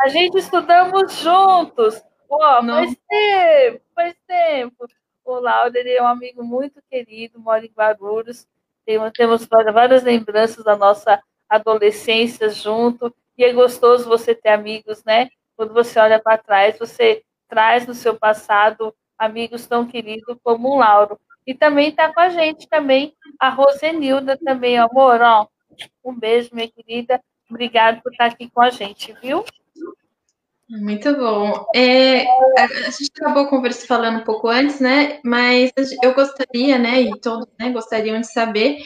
a 0.04 0.08
gente 0.08 0.38
estudamos 0.38 1.14
juntos. 1.16 2.02
Ó, 2.28 2.62
Não. 2.62 2.74
faz 2.74 2.96
tempo, 3.08 3.80
faz 3.94 4.16
tempo. 4.26 4.86
O 5.24 5.38
Lauro, 5.38 5.76
ele 5.76 5.90
é 5.92 6.02
um 6.02 6.06
amigo 6.06 6.42
muito 6.42 6.82
querido, 6.90 7.38
mora 7.38 7.64
em 7.64 7.72
Guarulhos. 7.76 8.46
temos 9.14 9.46
várias 9.72 10.02
lembranças 10.02 10.64
da 10.64 10.76
nossa 10.76 11.22
adolescência 11.48 12.48
junto. 12.48 13.14
E 13.36 13.44
é 13.44 13.52
gostoso 13.52 14.08
você 14.08 14.34
ter 14.34 14.50
amigos, 14.50 15.04
né? 15.04 15.30
Quando 15.56 15.72
você 15.72 15.98
olha 15.98 16.18
para 16.18 16.38
trás, 16.38 16.78
você 16.78 17.22
traz 17.48 17.86
no 17.86 17.94
seu 17.94 18.18
passado 18.18 18.94
amigos 19.16 19.66
tão 19.66 19.86
queridos 19.86 20.36
como 20.42 20.70
o 20.70 20.78
Lauro. 20.78 21.18
E 21.46 21.54
também 21.54 21.88
está 21.88 22.12
com 22.12 22.20
a 22.20 22.28
gente 22.28 22.68
também 22.68 23.14
a 23.38 23.48
Rosenilda 23.48 24.36
também, 24.36 24.78
amor, 24.78 25.20
ó. 25.20 25.46
Um 26.04 26.14
beijo, 26.14 26.50
minha 26.52 26.68
querida. 26.68 27.20
Obrigada 27.48 28.00
por 28.00 28.12
estar 28.12 28.26
aqui 28.26 28.50
com 28.50 28.62
a 28.62 28.70
gente, 28.70 29.14
viu? 29.20 29.44
Muito 30.68 31.14
bom. 31.14 31.66
É, 31.74 32.24
a 32.58 32.90
gente 32.90 33.12
acabou 33.14 33.46
conversando 33.46 33.86
falando 33.86 34.20
um 34.20 34.24
pouco 34.24 34.48
antes, 34.48 34.80
né? 34.80 35.20
Mas 35.22 35.70
eu 36.02 36.14
gostaria, 36.14 36.78
né? 36.78 37.02
E 37.02 37.20
todos 37.20 37.46
né, 37.60 37.70
gostariam 37.70 38.18
de 38.20 38.32
saber 38.32 38.78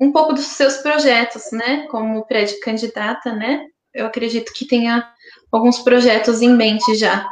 um 0.00 0.10
pouco 0.12 0.32
dos 0.32 0.46
seus 0.46 0.78
projetos, 0.78 1.52
né? 1.52 1.86
Como 1.88 2.24
pré-candidata, 2.24 3.34
né? 3.34 3.66
Eu 3.92 4.06
acredito 4.06 4.52
que 4.54 4.66
tenha 4.66 5.06
alguns 5.52 5.78
projetos 5.80 6.40
em 6.40 6.54
mente 6.54 6.94
já. 6.94 7.28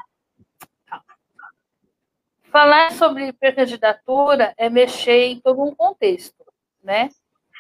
Falar 2.51 2.93
sobre 2.93 3.33
pré-candidatura 3.33 4.55
é 4.59 4.69
mexer 4.69 5.29
em 5.29 5.41
todo 5.41 5.63
um 5.63 5.75
contexto, 5.75 6.45
né? 6.83 7.09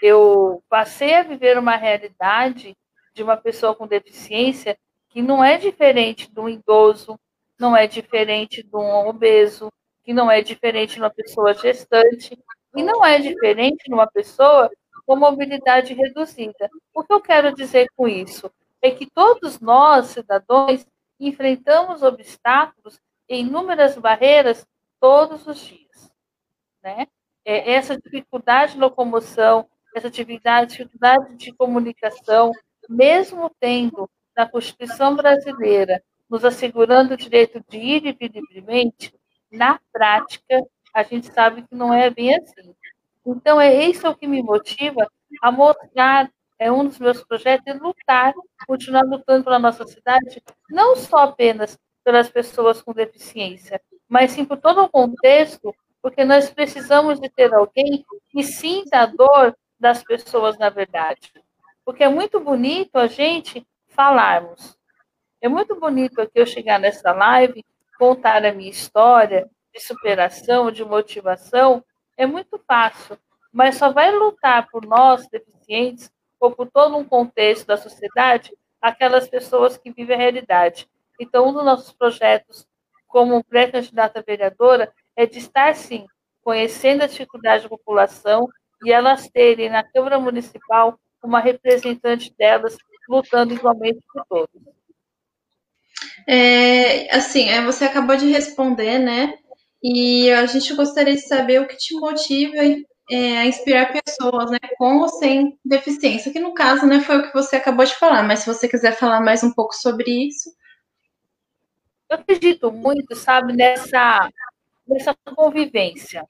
Eu 0.04 0.62
passei 0.68 1.14
a 1.14 1.22
viver 1.22 1.56
uma 1.56 1.76
realidade 1.76 2.76
de 3.14 3.22
uma 3.22 3.38
pessoa 3.38 3.74
com 3.74 3.86
deficiência 3.86 4.76
que 5.08 5.22
não 5.22 5.42
é 5.42 5.56
diferente 5.56 6.30
de 6.30 6.38
um 6.38 6.46
idoso, 6.46 7.18
não 7.58 7.74
é 7.74 7.86
diferente 7.86 8.62
de 8.62 8.76
um 8.76 9.08
obeso, 9.08 9.72
que 10.02 10.12
não 10.12 10.30
é 10.30 10.42
diferente 10.42 10.94
de 10.94 11.00
uma 11.00 11.08
pessoa 11.08 11.54
gestante, 11.54 12.38
e 12.76 12.82
não 12.82 13.02
é 13.02 13.18
diferente 13.18 13.84
de 13.86 13.94
uma 13.94 14.06
pessoa 14.06 14.70
com 15.06 15.16
mobilidade 15.16 15.94
reduzida. 15.94 16.68
O 16.92 17.02
que 17.02 17.12
eu 17.14 17.20
quero 17.20 17.54
dizer 17.54 17.88
com 17.96 18.06
isso? 18.06 18.50
É 18.82 18.90
que 18.90 19.08
todos 19.10 19.58
nós, 19.58 20.08
cidadãos, 20.08 20.84
enfrentamos 21.18 22.02
obstáculos 22.02 23.00
e 23.26 23.40
inúmeras 23.40 23.96
barreiras 23.96 24.66
todos 25.00 25.46
os 25.46 25.58
dias. 25.60 26.12
Né? 26.82 27.06
É 27.42 27.72
essa 27.72 27.96
dificuldade 27.96 28.74
de 28.74 28.80
locomoção, 28.80 29.66
essa 29.94 30.08
atividade, 30.08 30.72
dificuldade 30.72 31.36
de 31.36 31.52
comunicação, 31.52 32.52
mesmo 32.88 33.50
tendo 33.60 34.10
na 34.36 34.48
Constituição 34.48 35.14
brasileira 35.14 36.02
nos 36.28 36.44
assegurando 36.44 37.14
o 37.14 37.16
direito 37.16 37.62
de 37.68 37.78
ir 37.78 38.06
e 38.06 38.12
vir 38.12 38.32
livremente, 38.32 39.14
na 39.52 39.78
prática, 39.92 40.66
a 40.92 41.02
gente 41.02 41.32
sabe 41.32 41.62
que 41.62 41.74
não 41.74 41.94
é 41.94 42.10
bem 42.10 42.34
assim. 42.34 42.74
Então, 43.24 43.60
é 43.60 43.84
isso 43.84 44.08
o 44.08 44.14
que 44.14 44.26
me 44.26 44.42
motiva 44.42 45.06
a 45.40 45.52
mostrar, 45.52 46.30
é 46.58 46.70
um 46.70 46.86
dos 46.86 46.98
meus 46.98 47.22
projetos, 47.22 47.66
é 47.66 47.74
lutar, 47.74 48.32
continuar 48.66 49.02
lutando 49.02 49.44
pela 49.44 49.58
nossa 49.58 49.86
cidade, 49.86 50.42
não 50.70 50.96
só 50.96 51.18
apenas 51.18 51.78
pelas 52.02 52.28
pessoas 52.28 52.82
com 52.82 52.92
deficiência, 52.92 53.80
mas 54.08 54.32
sim 54.32 54.44
por 54.44 54.58
todo 54.58 54.82
o 54.82 54.88
contexto, 54.88 55.74
porque 56.02 56.24
nós 56.24 56.50
precisamos 56.50 57.18
de 57.18 57.28
ter 57.30 57.52
alguém 57.54 58.04
que 58.30 58.42
sinta 58.42 58.98
a 58.98 59.06
dor 59.06 59.56
das 59.78 60.02
pessoas, 60.02 60.58
na 60.58 60.70
verdade. 60.70 61.32
Porque 61.84 62.02
é 62.02 62.08
muito 62.08 62.40
bonito 62.40 62.96
a 62.96 63.06
gente 63.06 63.66
falarmos. 63.88 64.76
É 65.40 65.48
muito 65.48 65.78
bonito 65.78 66.20
aqui 66.20 66.32
eu 66.36 66.46
chegar 66.46 66.78
nessa 66.78 67.12
live, 67.12 67.64
contar 67.98 68.44
a 68.44 68.52
minha 68.52 68.70
história 68.70 69.48
de 69.72 69.80
superação, 69.80 70.70
de 70.70 70.84
motivação. 70.84 71.84
É 72.16 72.26
muito 72.26 72.58
fácil, 72.66 73.18
mas 73.52 73.76
só 73.76 73.92
vai 73.92 74.10
lutar 74.10 74.68
por 74.70 74.86
nós, 74.86 75.28
deficientes, 75.28 76.10
ou 76.40 76.50
por 76.50 76.70
todo 76.70 76.96
um 76.96 77.04
contexto 77.04 77.66
da 77.66 77.76
sociedade, 77.76 78.52
aquelas 78.80 79.28
pessoas 79.28 79.76
que 79.76 79.90
vivem 79.90 80.16
a 80.16 80.18
realidade. 80.18 80.88
Então, 81.20 81.48
um 81.48 81.52
dos 81.52 81.64
nossos 81.64 81.92
projetos, 81.92 82.66
como 83.06 83.44
pré-candidata 83.44 84.22
vereadora, 84.26 84.92
é 85.16 85.26
de 85.26 85.38
estar, 85.38 85.74
sim, 85.74 86.06
conhecendo 86.42 87.02
a 87.02 87.06
dificuldade 87.06 87.62
da 87.62 87.68
população 87.68 88.48
e 88.84 88.92
elas 88.92 89.28
terem 89.28 89.70
na 89.70 89.82
Câmara 89.82 90.18
Municipal 90.18 90.98
uma 91.22 91.40
representante 91.40 92.34
delas 92.36 92.76
lutando 93.08 93.54
igualmente 93.54 94.00
por 94.12 94.24
todos. 94.26 94.62
É, 96.26 97.14
assim, 97.14 97.48
é, 97.48 97.62
você 97.62 97.84
acabou 97.84 98.16
de 98.16 98.30
responder, 98.30 98.98
né? 98.98 99.34
E 99.82 100.30
a 100.30 100.46
gente 100.46 100.74
gostaria 100.74 101.14
de 101.14 101.26
saber 101.26 101.60
o 101.60 101.66
que 101.66 101.76
te 101.76 101.94
motiva 101.94 102.56
é, 103.10 103.38
a 103.38 103.46
inspirar 103.46 103.92
pessoas, 103.92 104.50
né, 104.50 104.58
com 104.78 105.00
ou 105.00 105.08
sem 105.08 105.58
deficiência, 105.64 106.32
que 106.32 106.40
no 106.40 106.54
caso, 106.54 106.86
né, 106.86 107.00
foi 107.00 107.18
o 107.18 107.22
que 107.22 107.34
você 107.34 107.56
acabou 107.56 107.84
de 107.84 107.94
falar, 107.96 108.22
mas 108.22 108.40
se 108.40 108.46
você 108.46 108.66
quiser 108.66 108.96
falar 108.96 109.20
mais 109.20 109.42
um 109.42 109.52
pouco 109.52 109.74
sobre 109.74 110.10
isso. 110.28 110.50
Eu 112.10 112.16
acredito 112.18 112.72
muito, 112.72 113.14
sabe, 113.14 113.52
nessa, 113.52 114.30
nessa 114.86 115.14
convivência. 115.36 116.26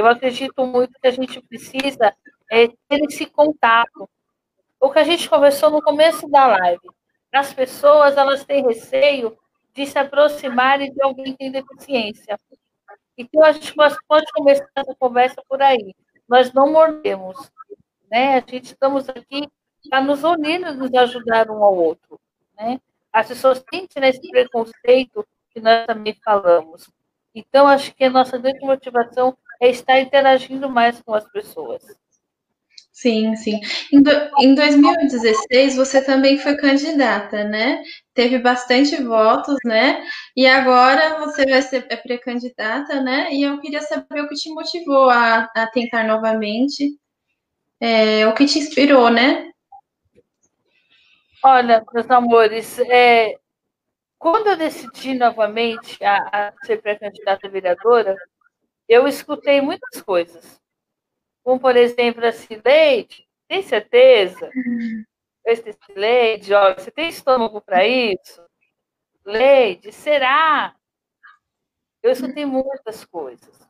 Eu 0.00 0.06
acredito 0.06 0.64
muito 0.64 0.98
que 0.98 1.06
a 1.06 1.10
gente 1.10 1.42
precisa 1.42 2.16
é, 2.50 2.68
ter 2.68 3.04
esse 3.04 3.26
contato. 3.26 4.08
O 4.80 4.90
que 4.90 4.98
a 4.98 5.04
gente 5.04 5.28
conversou 5.28 5.70
no 5.70 5.82
começo 5.82 6.26
da 6.26 6.46
live. 6.46 6.88
As 7.30 7.52
pessoas, 7.52 8.16
elas 8.16 8.42
têm 8.42 8.66
receio 8.66 9.36
de 9.74 9.84
se 9.84 9.98
aproximarem 9.98 10.90
de 10.90 11.02
alguém 11.02 11.32
que 11.32 11.38
tem 11.38 11.52
deficiência. 11.52 12.40
Então, 13.14 13.44
a 13.44 13.52
gente 13.52 13.74
pode 13.74 14.24
começar 14.32 14.66
essa 14.74 14.94
conversa 14.98 15.42
por 15.46 15.60
aí. 15.60 15.94
Nós 16.26 16.50
não 16.54 16.72
mordemos. 16.72 17.36
Né? 18.10 18.38
A 18.38 18.40
gente 18.40 18.72
estamos 18.72 19.06
aqui 19.06 19.46
para 19.90 20.00
nos 20.00 20.24
unir 20.24 20.62
e 20.62 20.72
nos 20.72 20.94
ajudar 20.94 21.50
um 21.50 21.62
ao 21.62 21.76
outro. 21.76 22.18
Né? 22.58 22.80
As 23.12 23.28
pessoas 23.28 23.62
que 23.62 23.86
esse 23.96 24.30
preconceito 24.30 25.28
que 25.50 25.60
nós 25.60 25.84
também 25.84 26.18
falamos. 26.24 26.88
Então, 27.34 27.68
acho 27.68 27.94
que 27.94 28.04
a 28.04 28.10
nossa 28.10 28.38
grande 28.38 28.60
motivação 28.60 29.36
é 29.60 29.68
estar 29.68 30.00
interagindo 30.00 30.68
mais 30.68 31.00
com 31.02 31.14
as 31.14 31.30
pessoas. 31.30 31.82
Sim, 32.92 33.34
sim. 33.34 33.58
Em, 33.90 34.02
do, 34.02 34.10
em 34.40 34.54
2016, 34.54 35.74
você 35.76 36.04
também 36.04 36.36
foi 36.36 36.54
candidata, 36.56 37.44
né? 37.44 37.82
Teve 38.12 38.38
bastante 38.38 39.02
votos, 39.02 39.56
né? 39.64 40.04
E 40.36 40.46
agora 40.46 41.18
você 41.18 41.46
vai 41.46 41.62
ser 41.62 41.82
pré-candidata, 42.02 43.00
né? 43.00 43.32
E 43.32 43.42
eu 43.42 43.58
queria 43.58 43.80
saber 43.80 44.20
o 44.20 44.28
que 44.28 44.34
te 44.34 44.52
motivou 44.52 45.08
a, 45.08 45.48
a 45.56 45.66
tentar 45.68 46.04
novamente, 46.04 46.90
é, 47.80 48.26
o 48.26 48.34
que 48.34 48.44
te 48.44 48.58
inspirou, 48.58 49.08
né? 49.08 49.50
Olha, 51.42 51.82
meus 51.94 52.10
amores, 52.10 52.78
é, 52.80 53.34
quando 54.18 54.48
eu 54.48 54.56
decidi 54.58 55.14
novamente 55.14 56.04
a, 56.04 56.48
a 56.48 56.52
ser 56.66 56.82
pré-candidata 56.82 57.48
vereadora, 57.48 58.14
eu 58.90 59.06
escutei 59.06 59.60
muitas 59.60 60.02
coisas. 60.02 60.60
Como, 61.44 61.60
por 61.60 61.76
exemplo, 61.76 62.26
assim, 62.26 62.60
Leite, 62.64 63.24
tem 63.46 63.62
certeza? 63.62 64.50
Esse 65.46 65.76
Leite, 65.94 66.52
ó, 66.52 66.74
você 66.74 66.90
tem 66.90 67.08
estômago 67.08 67.60
para 67.60 67.86
isso? 67.86 68.44
Leite, 69.24 69.92
será? 69.92 70.74
Eu 72.02 72.10
escutei 72.10 72.44
muitas 72.44 73.04
coisas. 73.04 73.60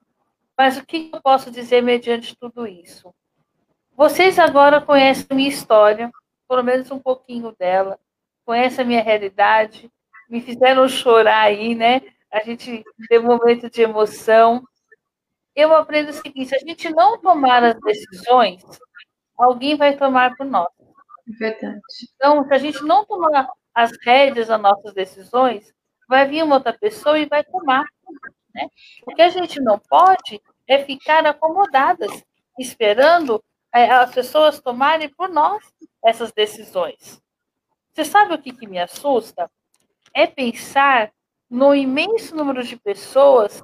Mas 0.57 0.79
o 0.79 0.87
que 0.87 1.11
eu 1.13 1.21
posso 1.21 1.51
dizer 1.51 1.83
mediante 1.83 2.35
tudo 2.35 2.67
isso? 2.67 3.15
Vocês 3.95 4.39
agora 4.39 4.81
conhecem 4.81 5.27
a 5.29 5.35
minha 5.35 5.51
história, 5.51 6.11
pelo 6.49 6.63
menos 6.63 6.91
um 6.91 6.99
pouquinho 6.99 7.55
dela, 7.59 8.01
conhecem 8.47 8.83
a 8.83 8.89
minha 8.89 9.03
realidade, 9.03 9.93
me 10.31 10.41
fizeram 10.41 10.89
chorar 10.89 11.43
aí, 11.43 11.75
né? 11.75 12.01
A 12.31 12.43
gente 12.43 12.83
teve 13.07 13.25
um 13.25 13.37
momento 13.37 13.69
de 13.69 13.83
emoção 13.83 14.67
eu 15.55 15.75
aprendo 15.75 16.11
o 16.11 16.13
seguinte: 16.13 16.49
se 16.49 16.57
a 16.57 16.59
gente 16.59 16.91
não 16.91 17.19
tomar 17.19 17.63
as 17.63 17.81
decisões, 17.81 18.63
alguém 19.37 19.77
vai 19.77 19.97
tomar 19.97 20.37
por 20.37 20.47
nós. 20.47 20.69
Verdade. 21.27 21.81
Então, 22.15 22.45
se 22.47 22.55
a 22.55 22.59
gente 22.59 22.83
não 22.83 23.05
tomar 23.05 23.49
as 23.75 23.93
rédeas 24.03 24.49
das 24.49 24.61
nossas 24.61 24.93
decisões, 24.93 25.73
vai 26.09 26.27
vir 26.27 26.43
uma 26.43 26.57
outra 26.57 26.73
pessoa 26.73 27.19
e 27.19 27.27
vai 27.27 27.45
tomar. 27.45 27.85
Né? 28.55 28.69
O 29.07 29.15
que 29.15 29.23
a 29.23 29.29
gente 29.29 29.61
não 29.61 29.79
pode 29.79 30.41
é 30.67 30.85
ficar 30.85 31.25
acomodadas, 31.25 32.11
esperando 32.59 33.43
é, 33.73 33.91
as 33.91 34.13
pessoas 34.13 34.61
tomarem 34.61 35.09
por 35.09 35.29
nós 35.29 35.63
essas 36.05 36.33
decisões. 36.33 37.21
Você 37.93 38.05
sabe 38.05 38.35
o 38.35 38.39
que, 38.39 38.53
que 38.53 38.67
me 38.67 38.79
assusta? 38.79 39.51
É 40.15 40.27
pensar 40.27 41.13
no 41.49 41.75
imenso 41.75 42.35
número 42.35 42.63
de 42.63 42.77
pessoas 42.77 43.63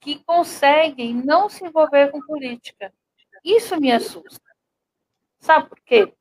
que 0.00 0.22
conseguem 0.24 1.14
não 1.14 1.48
se 1.48 1.64
envolver 1.64 2.10
com 2.10 2.20
política. 2.22 2.92
Isso 3.44 3.78
me 3.80 3.92
assusta. 3.92 4.40
Sabe 5.38 5.68
por 5.68 5.80
quê? 5.80 6.12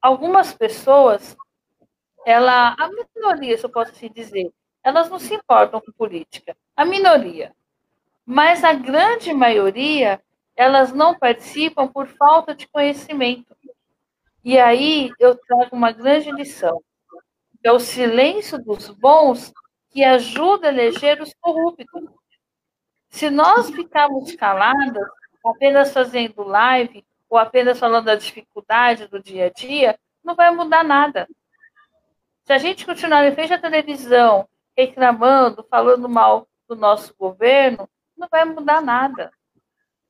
Algumas 0.00 0.52
pessoas, 0.54 1.36
ela, 2.24 2.74
a 2.78 2.88
minoria, 2.88 3.56
se 3.56 3.64
eu 3.64 3.70
posso 3.70 3.92
assim 3.92 4.10
dizer, 4.10 4.52
elas 4.82 5.10
não 5.10 5.18
se 5.18 5.34
importam 5.34 5.80
com 5.80 5.92
política. 5.92 6.56
A 6.76 6.84
minoria. 6.84 7.54
Mas 8.24 8.64
a 8.64 8.72
grande 8.72 9.32
maioria, 9.32 10.20
elas 10.54 10.92
não 10.92 11.18
participam 11.18 11.86
por 11.88 12.06
falta 12.06 12.54
de 12.54 12.66
conhecimento. 12.68 13.56
E 14.44 14.58
aí 14.58 15.10
eu 15.18 15.36
trago 15.36 15.74
uma 15.74 15.90
grande 15.90 16.30
lição, 16.30 16.80
é 17.64 17.72
o 17.72 17.80
silêncio 17.80 18.62
dos 18.62 18.88
bons 18.90 19.52
que 19.90 20.04
ajuda 20.04 20.68
a 20.68 20.72
eleger 20.72 21.20
os 21.20 21.34
corruptos. 21.40 21.86
Se 23.16 23.30
nós 23.30 23.70
ficarmos 23.70 24.36
caladas, 24.36 25.08
apenas 25.42 25.90
fazendo 25.90 26.42
live 26.42 27.02
ou 27.30 27.38
apenas 27.38 27.78
falando 27.78 28.04
da 28.04 28.14
dificuldade 28.14 29.08
do 29.08 29.22
dia 29.22 29.46
a 29.46 29.50
dia, 29.50 29.98
não 30.22 30.34
vai 30.34 30.50
mudar 30.50 30.84
nada. 30.84 31.26
Se 32.44 32.52
a 32.52 32.58
gente 32.58 32.84
continuar 32.84 33.26
em 33.26 33.34
frente 33.34 33.54
à 33.54 33.58
televisão, 33.58 34.46
reclamando, 34.76 35.64
falando 35.70 36.06
mal 36.10 36.46
do 36.68 36.76
nosso 36.76 37.14
governo, 37.18 37.88
não 38.14 38.28
vai 38.30 38.44
mudar 38.44 38.82
nada. 38.82 39.32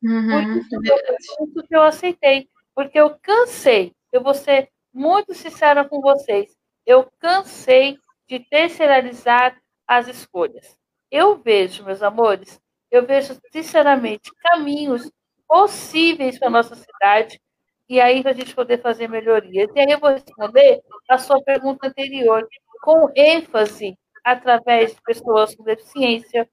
Uhum, 0.02 0.28
Por 0.28 1.46
isso 1.46 1.62
que 1.68 1.76
eu 1.76 1.82
aceitei. 1.82 2.48
Porque 2.74 2.98
eu 2.98 3.16
cansei, 3.22 3.94
eu 4.10 4.20
vou 4.20 4.34
ser 4.34 4.68
muito 4.92 5.32
sincera 5.32 5.84
com 5.84 6.00
vocês, 6.00 6.56
eu 6.84 7.08
cansei 7.20 8.00
de 8.26 8.40
terceirizar 8.40 9.56
as 9.86 10.08
escolhas. 10.08 10.76
Eu 11.08 11.36
vejo, 11.36 11.84
meus 11.84 12.02
amores, 12.02 12.60
eu 12.90 13.06
vejo, 13.06 13.36
sinceramente, 13.52 14.30
caminhos 14.42 15.10
possíveis 15.48 16.38
para 16.38 16.48
a 16.48 16.50
nossa 16.50 16.74
cidade 16.74 17.40
e 17.88 18.00
aí 18.00 18.22
para 18.22 18.32
a 18.32 18.34
gente 18.34 18.54
poder 18.54 18.80
fazer 18.80 19.08
melhorias. 19.08 19.70
E 19.74 19.80
aí 19.80 19.90
eu 19.90 20.00
vou 20.00 20.10
responder 20.10 20.82
a 21.08 21.18
sua 21.18 21.42
pergunta 21.42 21.86
anterior, 21.88 22.46
com 22.82 23.10
ênfase 23.14 23.96
através 24.24 24.94
de 24.94 25.02
pessoas 25.02 25.54
com 25.54 25.62
deficiência, 25.62 26.48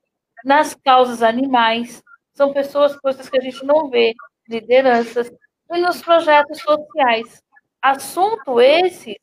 nas 0.45 0.75
causas 0.75 1.23
animais, 1.23 2.03
são 2.33 2.53
pessoas, 2.53 2.95
coisas 2.99 3.29
que 3.29 3.37
a 3.37 3.41
gente 3.41 3.65
não 3.65 3.89
vê, 3.89 4.13
lideranças, 4.47 5.31
e 5.71 5.77
nos 5.79 6.01
projetos 6.01 6.59
sociais. 6.61 7.41
Assunto 7.81 8.59
esses 8.59 9.17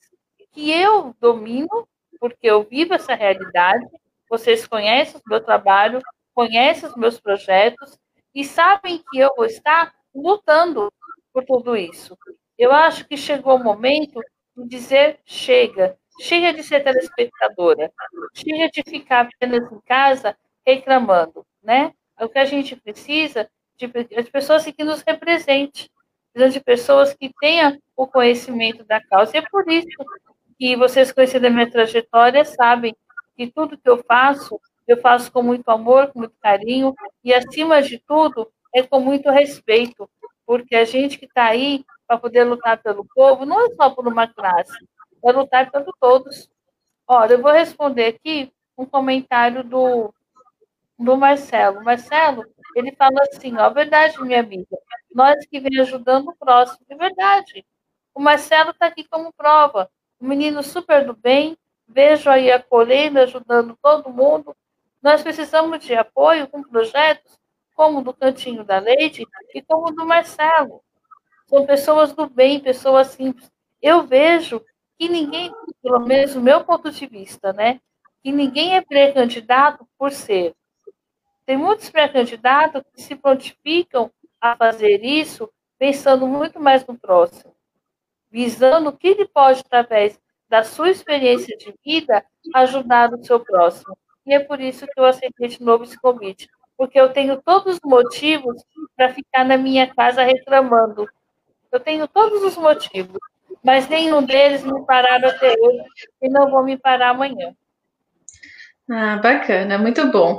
que 0.53 0.71
eu 0.71 1.15
domino, 1.21 1.89
porque 2.19 2.47
eu 2.49 2.63
vivo 2.65 2.95
essa 2.95 3.15
realidade, 3.15 3.87
vocês 4.29 4.67
conhecem 4.67 5.21
o 5.21 5.31
meu 5.31 5.41
trabalho, 5.41 6.01
conhecem 6.41 6.89
os 6.89 6.97
meus 6.97 7.21
projetos 7.21 7.99
e 8.35 8.43
sabem 8.47 9.03
que 9.11 9.19
eu 9.19 9.31
vou 9.37 9.45
estar 9.45 9.93
lutando 10.15 10.91
por 11.35 11.45
tudo 11.45 11.77
isso. 11.77 12.17
Eu 12.57 12.73
acho 12.73 13.07
que 13.07 13.15
chegou 13.15 13.57
o 13.57 13.63
momento 13.63 14.19
de 14.57 14.67
dizer 14.67 15.19
chega, 15.27 15.99
chega 16.19 16.55
de 16.55 16.63
ser 16.63 16.83
telespectadora, 16.83 17.93
chega 18.33 18.71
de 18.71 18.83
ficar 18.89 19.29
apenas 19.29 19.71
em 19.71 19.81
casa 19.81 20.35
reclamando, 20.67 21.45
né? 21.63 21.93
O 22.19 22.27
que 22.27 22.39
a 22.39 22.47
gente 22.47 22.75
precisa 22.75 23.47
de, 23.77 23.87
de 23.87 24.31
pessoas 24.31 24.65
que 24.65 24.83
nos 24.83 25.03
representem, 25.03 25.91
de 26.35 26.61
pessoas 26.61 27.13
que 27.13 27.31
tenham 27.39 27.79
o 27.95 28.07
conhecimento 28.07 28.83
da 28.85 28.99
causa. 28.99 29.37
E 29.37 29.41
é 29.41 29.43
por 29.43 29.71
isso 29.71 29.89
que 30.59 30.75
vocês 30.75 31.13
conhecendo 31.13 31.49
a 31.49 31.51
minha 31.51 31.71
trajetória 31.71 32.47
sabem 32.47 32.97
que 33.37 33.47
tudo 33.51 33.77
que 33.77 33.91
eu 33.91 34.03
faço 34.05 34.59
eu 34.93 35.01
faço 35.01 35.31
com 35.31 35.43
muito 35.43 35.69
amor, 35.69 36.09
com 36.09 36.21
muito 36.21 36.35
carinho 36.41 36.95
e, 37.23 37.33
acima 37.33 37.83
de 37.83 37.99
tudo, 37.99 38.51
é 38.75 38.83
com 38.83 39.01
muito 39.01 39.31
respeito, 39.31 40.09
porque 40.47 40.75
a 40.75 40.85
gente 40.85 41.19
que 41.19 41.27
está 41.27 41.45
aí 41.45 41.85
para 42.07 42.19
poder 42.19 42.45
lutar 42.45 42.83
pelo 42.83 43.05
povo 43.15 43.45
não 43.45 43.67
é 43.67 43.71
só 43.75 43.91
por 43.91 44.07
uma 44.09 44.27
classe, 44.27 44.77
é 45.25 45.33
lutar 45.33 45.71
pelo 45.71 45.95
todos. 46.01 46.51
Olha, 47.07 47.35
eu 47.35 47.43
vou 47.43 47.53
responder 47.53 48.07
aqui 48.07 48.53
um 48.77 48.85
comentário 48.87 49.63
do, 49.63 50.13
do 50.99 51.17
Marcelo. 51.17 51.85
Marcelo, 51.85 52.45
ele 52.75 52.93
fala 52.93 53.21
assim, 53.31 53.57
ó, 53.57 53.69
verdade, 53.71 54.21
minha 54.23 54.41
amiga, 54.41 54.77
nós 55.15 55.47
que 55.47 55.61
vem 55.61 55.81
ajudando 55.81 56.29
o 56.29 56.37
próximo, 56.37 56.85
é 56.89 56.97
verdade. 56.97 57.65
O 58.15 58.21
Marcelo 58.21 58.71
está 58.71 58.87
aqui 58.87 59.05
como 59.09 59.33
prova. 59.33 59.91
um 60.21 60.29
menino 60.29 60.63
super 60.63 61.05
do 61.05 61.15
bem, 61.15 61.57
vejo 61.87 62.31
aí 62.31 62.51
acolhendo, 62.51 63.21
ajudando 63.21 63.77
todo 63.83 64.11
mundo. 64.11 64.55
Nós 65.03 65.23
precisamos 65.23 65.85
de 65.85 65.95
apoio 65.95 66.47
com 66.49 66.63
projetos 66.63 67.39
como 67.75 68.03
do 68.03 68.13
Cantinho 68.13 68.63
da 68.63 68.79
Leite 68.79 69.27
e 69.55 69.63
como 69.63 69.91
do 69.93 70.05
Marcelo. 70.05 70.83
São 71.47 71.65
pessoas 71.65 72.13
do 72.13 72.29
bem, 72.29 72.61
pessoas 72.61 73.09
simples. 73.09 73.51
Eu 73.81 74.07
vejo 74.07 74.63
que 74.99 75.09
ninguém, 75.09 75.51
pelo 75.83 76.01
menos 76.01 76.35
do 76.35 76.41
meu 76.41 76.63
ponto 76.63 76.91
de 76.91 77.07
vista, 77.07 77.53
né? 77.55 77.81
Que 78.23 78.31
ninguém 78.31 78.77
é 78.77 78.83
pré-candidato 78.83 79.89
por 79.99 80.13
ser. 80.13 80.55
Tem 81.47 81.57
muitos 81.57 81.89
pré-candidatos 81.89 82.83
que 82.95 83.01
se 83.01 83.17
prontificam 83.17 84.13
a 84.39 84.55
fazer 84.55 85.03
isso 85.03 85.51
pensando 85.79 86.27
muito 86.27 86.61
mais 86.61 86.87
no 86.87 86.99
próximo, 86.99 87.57
visando 88.31 88.91
o 88.91 88.97
que 88.97 89.09
ele 89.09 89.27
pode, 89.27 89.61
através 89.61 90.21
da 90.49 90.63
sua 90.63 90.91
experiência 90.91 91.57
de 91.57 91.75
vida, 91.83 92.25
ajudar 92.55 93.11
o 93.15 93.25
seu 93.25 93.41
próximo. 93.41 93.97
E 94.31 94.35
é 94.35 94.39
por 94.39 94.61
isso 94.61 94.87
que 94.87 95.01
eu 95.01 95.05
aceitei 95.05 95.49
de 95.49 95.61
novo 95.61 95.83
esse 95.83 96.01
convite, 96.01 96.49
porque 96.79 97.01
eu 97.01 97.09
tenho 97.09 97.43
todos 97.43 97.75
os 97.75 97.81
motivos 97.83 98.63
para 98.97 99.13
ficar 99.13 99.45
na 99.45 99.57
minha 99.57 99.93
casa 99.93 100.23
reclamando. 100.23 101.09
Eu 101.73 101.81
tenho 101.81 102.07
todos 102.07 102.41
os 102.45 102.57
motivos, 102.57 103.19
mas 103.61 103.89
nenhum 103.89 104.23
deles 104.23 104.63
me 104.63 104.87
pararam 104.87 105.29
até 105.29 105.53
hoje 105.59 105.83
e 106.23 106.29
não 106.29 106.49
vão 106.49 106.63
me 106.63 106.79
parar 106.79 107.11
amanhã. 107.11 107.53
Ah, 108.89 109.17
bacana, 109.17 109.77
muito 109.79 110.07
bom. 110.13 110.39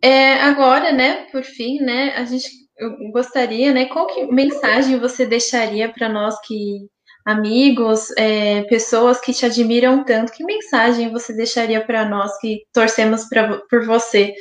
É, 0.00 0.34
agora, 0.34 0.92
né, 0.92 1.26
por 1.32 1.42
fim, 1.42 1.80
né, 1.80 2.14
a 2.16 2.24
gente 2.24 2.48
eu 2.76 3.10
gostaria, 3.10 3.72
né, 3.72 3.86
qual 3.86 4.06
que 4.06 4.26
mensagem 4.26 4.96
você 4.98 5.26
deixaria 5.26 5.88
para 5.88 6.08
nós 6.08 6.40
que 6.40 6.88
amigos, 7.24 8.10
é, 8.16 8.62
pessoas 8.64 9.20
que 9.20 9.32
te 9.32 9.46
admiram 9.46 10.04
tanto, 10.04 10.32
que 10.32 10.44
mensagem 10.44 11.10
você 11.10 11.32
deixaria 11.32 11.84
para 11.84 12.04
nós 12.04 12.38
que 12.38 12.64
torcemos 12.72 13.24
pra, 13.24 13.58
por 13.70 13.86
você? 13.86 14.34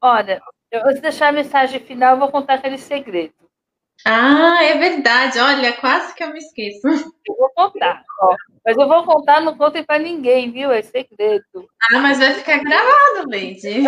Olha, 0.00 0.40
eu 0.70 0.82
vou 0.82 1.00
deixar 1.00 1.28
a 1.28 1.32
mensagem 1.32 1.80
final, 1.80 2.14
eu 2.14 2.18
vou 2.18 2.30
contar 2.30 2.54
aquele 2.54 2.78
segredo. 2.78 3.34
Ah, 4.04 4.62
é 4.62 4.78
verdade. 4.78 5.38
Olha, 5.38 5.72
quase 5.72 6.14
que 6.14 6.22
eu 6.22 6.32
me 6.32 6.38
esqueço. 6.38 6.86
Eu 6.86 7.36
vou 7.36 7.50
contar, 7.54 8.04
ó. 8.20 8.36
Mas 8.64 8.76
eu 8.76 8.86
vou 8.86 9.04
contar, 9.04 9.40
não 9.40 9.56
contem 9.56 9.82
para 9.82 9.98
ninguém, 9.98 10.50
viu? 10.50 10.70
É 10.70 10.82
segredo. 10.82 11.68
Ah, 11.90 11.98
mas 11.98 12.18
vai 12.18 12.34
ficar 12.34 12.58
gravado, 12.58 13.28
Leide. 13.28 13.86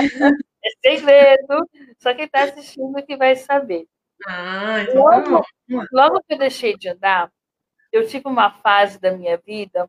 É 0.62 0.90
segredo. 0.90 1.68
Só 1.98 2.12
quem 2.12 2.26
está 2.26 2.42
assistindo 2.42 3.02
que 3.02 3.16
vai 3.16 3.36
saber. 3.36 3.86
Ah, 4.26 4.82
então 4.82 5.02
tá 5.04 5.16
logo, 5.18 5.44
logo 5.92 6.20
que 6.22 6.34
eu 6.34 6.38
deixei 6.38 6.76
de 6.76 6.88
andar, 6.88 7.30
eu 7.92 8.06
tive 8.06 8.28
uma 8.28 8.50
fase 8.50 9.00
da 9.00 9.12
minha 9.12 9.38
vida 9.38 9.88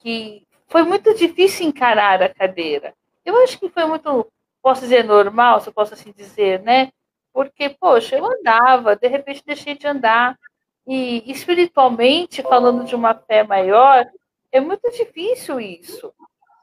que 0.00 0.46
foi 0.68 0.82
muito 0.82 1.14
difícil 1.14 1.66
encarar 1.66 2.22
a 2.22 2.32
cadeira. 2.32 2.94
Eu 3.24 3.36
acho 3.42 3.58
que 3.58 3.68
foi 3.68 3.84
muito, 3.86 4.30
posso 4.62 4.82
dizer, 4.82 5.04
normal, 5.04 5.60
se 5.60 5.68
eu 5.68 5.72
posso 5.72 5.94
assim 5.94 6.12
dizer, 6.12 6.60
né? 6.62 6.90
Porque, 7.32 7.70
poxa, 7.70 8.16
eu 8.16 8.26
andava, 8.26 8.96
de 8.96 9.08
repente 9.08 9.42
deixei 9.46 9.76
de 9.76 9.86
andar. 9.86 10.38
E 10.86 11.30
espiritualmente, 11.30 12.42
falando 12.42 12.84
de 12.84 12.94
uma 12.94 13.14
fé 13.14 13.44
maior, 13.44 14.04
é 14.50 14.60
muito 14.60 14.90
difícil 14.90 15.60
isso. 15.60 16.12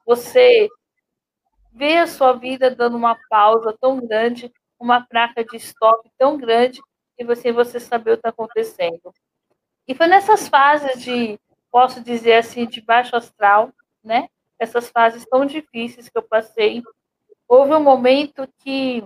Você 0.05 0.67
vê 1.71 1.97
a 1.97 2.07
sua 2.07 2.33
vida 2.33 2.69
dando 2.69 2.97
uma 2.97 3.17
pausa 3.29 3.75
tão 3.79 4.05
grande, 4.05 4.51
uma 4.79 5.01
placa 5.01 5.43
de 5.43 5.57
stop 5.57 6.09
tão 6.17 6.37
grande, 6.37 6.81
e 7.17 7.23
você, 7.23 7.51
você 7.51 7.79
saber 7.79 8.11
o 8.11 8.13
que 8.13 8.19
está 8.19 8.29
acontecendo. 8.29 9.13
E 9.87 9.93
foi 9.93 10.07
nessas 10.07 10.47
fases 10.47 11.01
de, 11.03 11.37
posso 11.69 12.01
dizer 12.01 12.35
assim, 12.35 12.65
de 12.65 12.81
baixo 12.81 13.15
astral, 13.15 13.73
né? 14.03 14.29
Essas 14.57 14.89
fases 14.89 15.25
tão 15.25 15.45
difíceis 15.45 16.07
que 16.07 16.17
eu 16.17 16.23
passei. 16.23 16.81
Houve 17.47 17.73
um 17.73 17.83
momento 17.83 18.47
que 18.59 19.03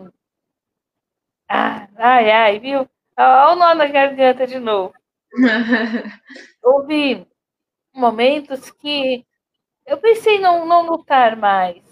ah, 1.49 1.87
ai, 1.97 2.31
ai, 2.31 2.59
viu? 2.59 2.89
Olha 3.17 3.53
o 3.53 3.55
nó 3.55 3.75
na 3.75 3.85
garganta 3.85 4.47
de 4.47 4.59
novo. 4.59 4.93
Houve 6.63 7.27
momentos 7.93 8.71
que 8.71 9.25
eu 9.85 9.97
pensei 9.99 10.37
em 10.37 10.41
não, 10.41 10.65
não 10.65 10.85
lutar 10.85 11.35
mais. 11.35 11.83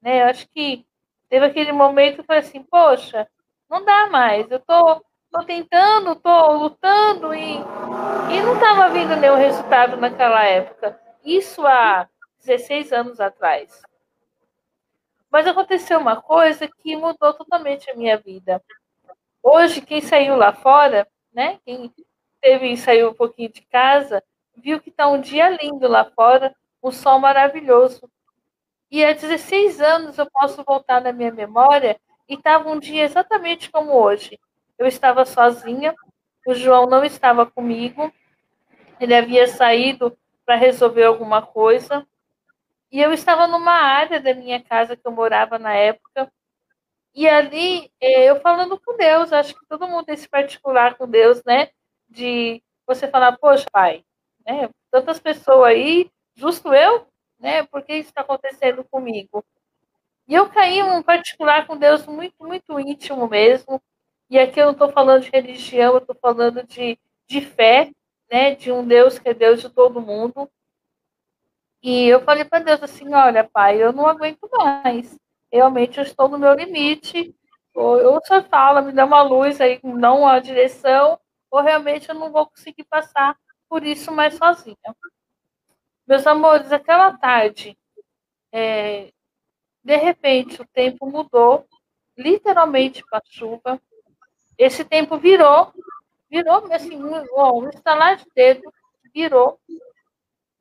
Né? 0.00 0.22
Eu 0.22 0.26
acho 0.28 0.48
que 0.48 0.86
teve 1.32 1.46
aquele 1.46 1.72
momento 1.72 2.18
que 2.18 2.26
falei 2.26 2.42
assim, 2.42 2.62
poxa, 2.62 3.26
não 3.70 3.82
dá 3.82 4.06
mais. 4.10 4.50
Eu 4.50 4.60
tô, 4.60 5.02
tô 5.30 5.42
tentando, 5.46 6.14
tô 6.14 6.52
lutando 6.58 7.34
e, 7.34 7.54
e 7.54 8.42
não 8.42 8.52
estava 8.52 8.90
vindo 8.90 9.16
nenhum 9.16 9.36
resultado 9.36 9.96
naquela 9.96 10.44
época. 10.44 11.00
Isso 11.24 11.66
há 11.66 12.06
16 12.44 12.92
anos 12.92 13.18
atrás. 13.18 13.80
Mas 15.30 15.46
aconteceu 15.46 15.98
uma 15.98 16.20
coisa 16.20 16.68
que 16.68 16.94
mudou 16.96 17.32
totalmente 17.32 17.90
a 17.90 17.94
minha 17.94 18.18
vida. 18.18 18.62
Hoje, 19.42 19.80
quem 19.80 20.02
saiu 20.02 20.36
lá 20.36 20.52
fora, 20.52 21.08
né? 21.32 21.58
Quem 21.64 21.90
teve 22.42 22.76
saiu 22.76 23.08
um 23.08 23.14
pouquinho 23.14 23.50
de 23.50 23.62
casa, 23.62 24.22
viu 24.54 24.78
que 24.82 24.90
está 24.90 25.08
um 25.08 25.18
dia 25.18 25.48
lindo 25.48 25.88
lá 25.88 26.04
fora, 26.04 26.54
um 26.82 26.92
sol 26.92 27.18
maravilhoso. 27.18 28.02
E 28.92 29.02
há 29.02 29.14
16 29.14 29.80
anos 29.80 30.18
eu 30.18 30.30
posso 30.30 30.62
voltar 30.62 31.00
na 31.00 31.14
minha 31.14 31.32
memória 31.32 31.98
e 32.28 32.34
estava 32.34 32.68
um 32.68 32.78
dia 32.78 33.02
exatamente 33.04 33.70
como 33.70 33.94
hoje. 33.94 34.38
Eu 34.78 34.86
estava 34.86 35.24
sozinha, 35.24 35.94
o 36.46 36.52
João 36.52 36.86
não 36.86 37.02
estava 37.02 37.46
comigo, 37.46 38.12
ele 39.00 39.14
havia 39.14 39.48
saído 39.48 40.14
para 40.44 40.56
resolver 40.56 41.04
alguma 41.04 41.40
coisa. 41.40 42.06
E 42.90 43.00
eu 43.00 43.14
estava 43.14 43.46
numa 43.46 43.72
área 43.72 44.20
da 44.20 44.34
minha 44.34 44.62
casa 44.62 44.94
que 44.94 45.08
eu 45.08 45.12
morava 45.12 45.58
na 45.58 45.72
época, 45.72 46.30
e 47.14 47.26
ali, 47.26 47.90
é, 48.00 48.24
eu 48.28 48.40
falando 48.40 48.78
com 48.78 48.96
Deus, 48.96 49.32
acho 49.32 49.54
que 49.54 49.66
todo 49.66 49.88
mundo 49.88 50.04
tem 50.04 50.14
esse 50.14 50.28
particular 50.28 50.96
com 50.96 51.08
Deus, 51.08 51.42
né? 51.44 51.68
De 52.08 52.62
você 52.86 53.08
falar, 53.08 53.38
poxa, 53.38 53.66
pai, 53.72 54.04
né? 54.46 54.68
Tantas 54.90 55.18
pessoas 55.18 55.72
aí, 55.72 56.10
justo 56.34 56.74
eu, 56.74 57.06
né? 57.42 57.64
Por 57.64 57.82
que 57.82 57.94
isso 57.94 58.08
está 58.08 58.22
acontecendo 58.22 58.84
comigo? 58.84 59.44
E 60.26 60.34
eu 60.34 60.48
caí 60.48 60.78
em 60.78 60.82
um 60.84 61.02
particular 61.02 61.66
com 61.66 61.76
Deus 61.76 62.06
muito, 62.06 62.34
muito 62.40 62.80
íntimo 62.80 63.28
mesmo. 63.28 63.82
E 64.30 64.38
aqui 64.38 64.60
eu 64.60 64.66
não 64.66 64.72
estou 64.72 64.90
falando 64.90 65.24
de 65.24 65.30
religião, 65.30 65.94
eu 65.94 65.98
estou 65.98 66.16
falando 66.16 66.66
de, 66.66 66.98
de 67.28 67.40
fé, 67.42 67.90
né? 68.30 68.54
De 68.54 68.72
um 68.72 68.86
Deus 68.86 69.18
que 69.18 69.28
é 69.28 69.34
Deus 69.34 69.60
de 69.60 69.68
todo 69.68 70.00
mundo. 70.00 70.50
E 71.82 72.06
eu 72.08 72.22
falei 72.22 72.44
para 72.44 72.64
Deus 72.64 72.82
assim: 72.82 73.12
olha, 73.12 73.44
pai, 73.44 73.82
eu 73.82 73.92
não 73.92 74.06
aguento 74.06 74.48
mais 74.56 75.20
realmente 75.52 75.98
eu 75.98 76.04
estou 76.04 76.28
no 76.28 76.38
meu 76.38 76.54
limite, 76.54 77.34
ou, 77.74 78.14
ou 78.14 78.24
senhor 78.24 78.42
fala, 78.44 78.80
me 78.80 78.92
dá 78.92 79.04
uma 79.04 79.22
luz 79.22 79.60
aí, 79.60 79.78
dá 80.00 80.12
uma 80.12 80.40
direção, 80.40 81.18
ou 81.50 81.60
realmente 81.60 82.08
eu 82.08 82.14
não 82.14 82.32
vou 82.32 82.46
conseguir 82.46 82.84
passar 82.84 83.36
por 83.68 83.84
isso 83.84 84.10
mais 84.10 84.34
sozinha. 84.34 84.76
Meus 86.12 86.26
amores, 86.26 86.70
aquela 86.70 87.10
tarde, 87.16 87.74
é, 88.52 89.10
de 89.82 89.96
repente 89.96 90.60
o 90.60 90.66
tempo 90.66 91.06
mudou, 91.10 91.66
literalmente 92.18 93.02
para 93.08 93.22
chuva. 93.24 93.80
Esse 94.58 94.84
tempo 94.84 95.16
virou, 95.16 95.72
virou 96.30 96.70
assim, 96.70 97.02
um, 97.02 97.14
um 97.54 97.70
estalar 97.70 98.16
de 98.16 98.26
dedo, 98.36 98.70
virou. 99.14 99.58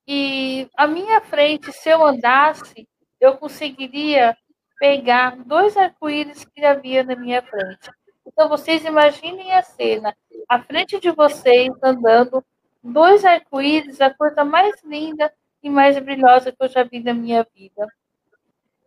E 0.07 0.69
a 0.77 0.87
minha 0.87 1.19
frente, 1.19 1.69
se 1.73 1.89
eu 1.89 2.01
andasse, 2.05 2.87
eu 3.19 3.35
conseguiria 3.35 4.37
pegar 4.79 5.35
dois 5.35 5.75
arco-íris 5.75 6.45
que 6.45 6.63
havia 6.63 7.03
na 7.03 7.17
minha 7.17 7.41
frente. 7.41 7.91
Então, 8.25 8.47
vocês 8.47 8.85
imaginem 8.85 9.51
a 9.51 9.61
cena, 9.61 10.15
à 10.47 10.63
frente 10.63 10.97
de 10.97 11.11
vocês, 11.11 11.73
andando, 11.83 12.41
dois 12.81 13.25
arco-íris, 13.25 13.99
a 13.99 14.13
coisa 14.13 14.45
mais 14.45 14.81
linda 14.85 15.29
e 15.63 15.69
mais 15.69 15.97
brilhosa 15.99 16.51
que 16.51 16.63
eu 16.63 16.69
já 16.69 16.83
vi 16.83 16.99
na 16.99 17.13
minha 17.13 17.45
vida. 17.55 17.87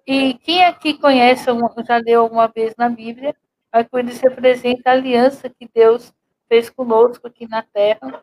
E 0.06 0.34
quem 0.34 0.64
aqui 0.64 0.94
conhece, 0.94 1.46
já 1.86 1.96
leu 1.96 2.22
alguma 2.22 2.46
vez 2.48 2.74
na 2.76 2.88
Bíblia, 2.88 3.34
arco-íris 3.72 4.20
representa 4.20 4.90
a 4.90 4.92
aliança 4.92 5.48
que 5.48 5.68
Deus 5.72 6.12
fez 6.48 6.68
conosco 6.68 7.26
aqui 7.26 7.48
na 7.48 7.62
Terra. 7.62 8.22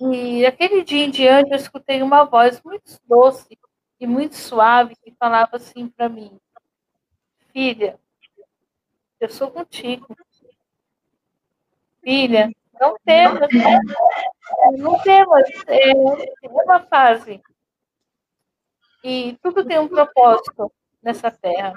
E 0.00 0.44
aquele 0.46 0.84
dia 0.84 1.04
em 1.04 1.10
diante 1.10 1.50
eu 1.50 1.56
escutei 1.56 2.02
uma 2.02 2.24
voz 2.24 2.62
muito 2.62 3.00
doce 3.06 3.58
e 3.98 4.06
muito 4.06 4.36
suave 4.36 4.94
que 5.02 5.12
falava 5.18 5.56
assim 5.56 5.88
para 5.88 6.08
mim: 6.08 6.38
Filha, 7.52 7.98
eu 9.18 9.28
sou 9.28 9.50
contigo. 9.50 10.16
Filha, 12.02 12.50
não 12.80 12.96
temas, 13.04 13.48
não 14.78 14.98
temas, 15.00 15.48
é, 15.66 15.90
é 15.90 16.48
uma 16.48 16.80
fase. 16.80 17.42
E 19.02 19.38
tudo 19.42 19.64
tem 19.64 19.78
um 19.78 19.88
propósito 19.88 20.72
nessa 21.02 21.30
terra. 21.30 21.74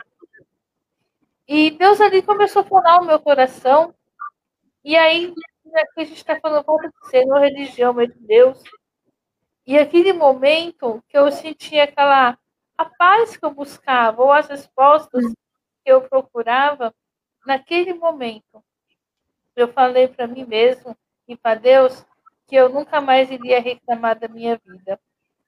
E 1.47 1.71
Deus 1.71 1.99
ali 1.99 2.21
começou 2.21 2.61
a 2.61 2.65
falar 2.65 3.01
o 3.01 3.05
meu 3.05 3.19
coração. 3.19 3.93
E 4.83 4.95
aí, 4.95 5.33
aqui 5.75 6.01
a 6.01 6.03
gente 6.03 6.17
está 6.17 6.39
falando, 6.39 6.65
volta 6.65 6.89
de 6.89 7.09
ser 7.09 7.25
uma 7.25 7.39
religião, 7.39 7.93
meu 7.93 8.07
Deus. 8.07 8.61
E 9.65 9.77
aquele 9.77 10.13
momento 10.13 11.03
que 11.07 11.17
eu 11.17 11.31
sentia 11.31 11.83
aquela 11.83 12.37
a 12.77 12.85
paz 12.85 13.37
que 13.37 13.45
eu 13.45 13.51
buscava, 13.51 14.23
ou 14.23 14.31
as 14.31 14.47
respostas 14.47 15.23
que 15.83 15.91
eu 15.91 16.01
procurava, 16.01 16.93
naquele 17.45 17.93
momento, 17.93 18.63
eu 19.55 19.67
falei 19.71 20.07
para 20.07 20.25
mim 20.25 20.45
mesmo 20.45 20.97
e 21.27 21.37
para 21.37 21.59
Deus 21.59 22.05
que 22.47 22.55
eu 22.55 22.69
nunca 22.69 22.99
mais 22.99 23.29
iria 23.29 23.61
reclamar 23.61 24.17
da 24.17 24.27
minha 24.27 24.59
vida. 24.65 24.99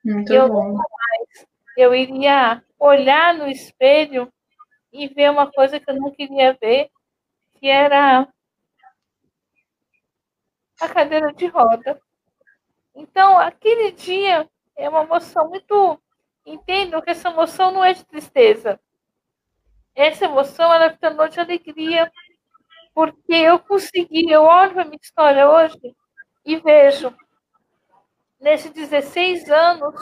Muito 0.05 0.31
eu 0.31 0.47
bom. 0.47 0.69
nunca 0.69 0.83
mais 0.89 1.47
eu 1.77 1.93
iria 1.95 2.63
olhar 2.79 3.33
no 3.33 3.47
espelho 3.47 4.31
e 4.91 5.07
ver 5.07 5.31
uma 5.31 5.51
coisa 5.51 5.79
que 5.79 5.89
eu 5.89 5.95
não 5.95 6.11
queria 6.11 6.57
ver, 6.61 6.89
que 7.59 7.67
era 7.67 8.27
a 10.79 10.89
cadeira 10.89 11.33
de 11.33 11.47
roda. 11.47 11.99
Então, 12.93 13.37
aquele 13.39 13.91
dia 13.91 14.47
é 14.75 14.89
uma 14.89 15.03
emoção 15.03 15.49
muito. 15.49 15.99
Entendo 16.45 17.01
que 17.01 17.09
essa 17.11 17.29
emoção 17.29 17.71
não 17.71 17.83
é 17.83 17.93
de 17.93 18.03
tristeza. 18.05 18.79
Essa 19.95 20.25
emoção 20.25 20.73
ela 20.73 20.89
tornou 20.89 21.27
de 21.29 21.39
alegria, 21.39 22.11
porque 22.93 23.33
eu 23.33 23.59
consegui, 23.59 24.29
eu 24.29 24.43
olho 24.43 24.79
a 24.79 24.83
minha 24.83 24.99
história 25.01 25.49
hoje 25.49 25.95
e 26.45 26.57
vejo, 26.57 27.15
nesses 28.39 28.71
16 28.71 29.49
anos, 29.49 29.95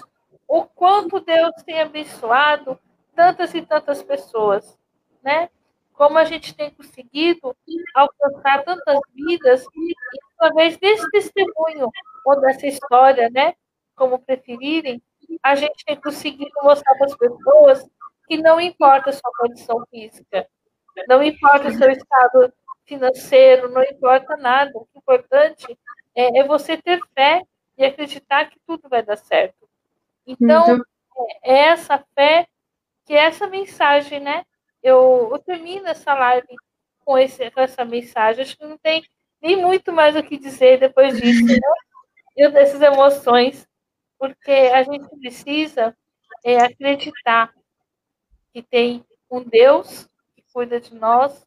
o 0.51 0.65
quanto 0.65 1.21
Deus 1.21 1.53
tem 1.65 1.79
abençoado 1.79 2.77
tantas 3.15 3.53
e 3.53 3.61
tantas 3.61 4.03
pessoas, 4.03 4.77
né? 5.23 5.49
Como 5.93 6.17
a 6.17 6.25
gente 6.25 6.53
tem 6.53 6.69
conseguido 6.71 7.55
alcançar 7.95 8.61
tantas 8.65 8.99
vidas 9.15 9.63
e 9.73 9.95
através 10.37 10.75
desse 10.77 11.09
testemunho 11.09 11.89
ou 12.25 12.41
dessa 12.41 12.67
história, 12.67 13.29
né? 13.29 13.53
Como 13.95 14.19
preferirem, 14.19 15.01
a 15.41 15.55
gente 15.55 15.85
tem 15.85 15.95
conseguido 15.95 16.51
mostrar 16.61 16.95
para 16.95 17.05
as 17.05 17.15
pessoas 17.15 17.89
que 18.27 18.35
não 18.35 18.59
importa 18.59 19.09
a 19.09 19.13
sua 19.13 19.31
condição 19.37 19.81
física, 19.89 20.45
não 21.07 21.23
importa 21.23 21.69
o 21.69 21.73
seu 21.73 21.89
estado 21.89 22.51
financeiro, 22.83 23.69
não 23.69 23.83
importa 23.83 24.35
nada. 24.35 24.69
O 24.75 24.85
importante 24.97 25.79
é, 26.13 26.39
é 26.39 26.43
você 26.43 26.75
ter 26.75 26.99
fé 27.15 27.41
e 27.77 27.85
acreditar 27.85 28.49
que 28.49 28.59
tudo 28.67 28.89
vai 28.89 29.01
dar 29.01 29.15
certo. 29.15 29.60
Então, 30.25 30.67
Muito- 30.67 30.85
é 31.43 31.57
essa 31.69 32.03
fé, 32.15 32.47
que 33.05 33.13
é 33.13 33.25
essa 33.25 33.47
mensagem, 33.47 34.19
né? 34.19 34.45
Eu, 34.83 35.29
eu 35.31 35.39
termino 35.39 35.87
essa 35.87 36.13
live 36.13 36.47
com, 37.05 37.17
esse, 37.17 37.49
com 37.51 37.61
essa 37.61 37.85
mensagem. 37.85 38.43
Acho 38.43 38.57
que 38.57 38.65
não 38.65 38.77
tem 38.77 39.03
nem 39.41 39.57
muito 39.57 39.91
mais 39.93 40.15
o 40.15 40.23
que 40.23 40.37
dizer 40.37 40.79
depois 40.79 41.19
disso, 41.19 41.45
né? 41.61 41.67
E 42.37 42.49
dessas 42.49 42.81
emoções, 42.81 43.67
porque 44.19 44.51
a 44.51 44.83
gente 44.83 45.07
precisa 45.19 45.95
é, 46.45 46.57
acreditar 46.57 47.53
que 48.53 48.61
tem 48.61 49.05
um 49.29 49.41
Deus 49.43 50.07
que 50.35 50.43
cuida 50.53 50.79
de 50.79 50.93
nós 50.95 51.45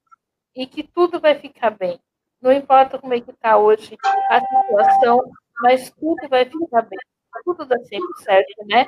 e 0.55 0.67
que 0.67 0.83
tudo 0.83 1.21
vai 1.21 1.35
ficar 1.35 1.71
bem. 1.71 2.01
Não 2.41 2.53
importa 2.53 2.99
como 2.99 3.15
é 3.15 3.21
que 3.21 3.31
está 3.31 3.57
hoje 3.59 3.97
a 4.31 4.41
situação, 4.41 5.21
mas 5.63 5.91
tudo 5.91 6.29
vai 6.29 6.45
ficar 6.45 6.83
bem. 6.83 6.99
Tudo 7.45 7.65
dá 7.67 7.77
sempre 7.79 8.23
certo, 8.23 8.67
né? 8.67 8.87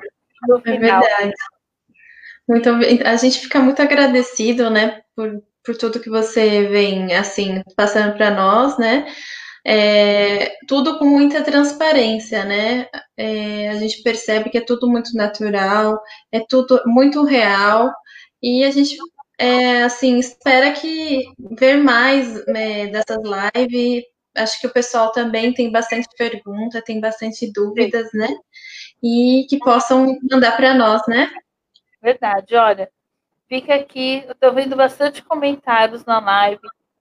No 0.49 0.59
É 0.59 0.61
final. 0.62 1.01
verdade. 1.01 1.32
Muito, 2.49 2.68
a 3.05 3.16
gente 3.16 3.40
fica 3.40 3.59
muito 3.59 3.82
agradecido, 3.82 4.70
né, 4.70 5.03
por, 5.16 5.42
por 5.64 5.76
tudo 5.76 5.99
que 5.99 6.09
você 6.09 6.68
vem, 6.68 7.12
assim, 7.14 7.61
passando 7.76 8.16
para 8.16 8.30
nós, 8.30 8.78
né? 8.78 9.07
É, 9.66 10.55
tudo 10.68 10.97
com 10.99 11.07
muita 11.07 11.42
transparência, 11.42 12.44
né? 12.44 12.86
É, 13.16 13.68
a 13.70 13.74
gente 13.76 14.01
percebe 14.03 14.49
que 14.51 14.59
é 14.59 14.61
tudo 14.64 14.88
muito 14.88 15.12
natural, 15.16 16.01
é 16.30 16.40
tudo 16.49 16.80
muito 16.86 17.24
real, 17.24 17.92
e 18.42 18.64
a 18.64 18.70
gente, 18.70 18.97
é, 19.38 19.82
assim, 19.82 20.18
espera 20.18 20.72
que 20.72 21.24
ver 21.59 21.78
mais, 21.78 22.47
né, 22.47 22.86
dessas 22.88 23.18
lives. 23.57 24.05
Acho 24.37 24.61
que 24.61 24.66
o 24.66 24.72
pessoal 24.72 25.11
também 25.12 25.53
tem 25.55 25.70
bastante 25.70 26.09
pergunta, 26.16 26.82
tem 26.82 27.01
bastante 27.01 27.51
dúvidas, 27.53 28.09
né? 28.12 28.28
E 29.03 29.47
que 29.49 29.59
possam 29.59 30.18
mandar 30.30 30.57
para 30.57 30.74
nós, 30.74 31.03
né? 31.09 31.30
Verdade, 32.03 32.55
olha, 32.55 32.91
fica 33.49 33.74
aqui, 33.74 34.24
eu 34.28 34.34
tô 34.34 34.53
vendo 34.53 34.76
bastante 34.76 35.22
comentários 35.22 36.05
na 36.05 36.20
live. 36.20 36.61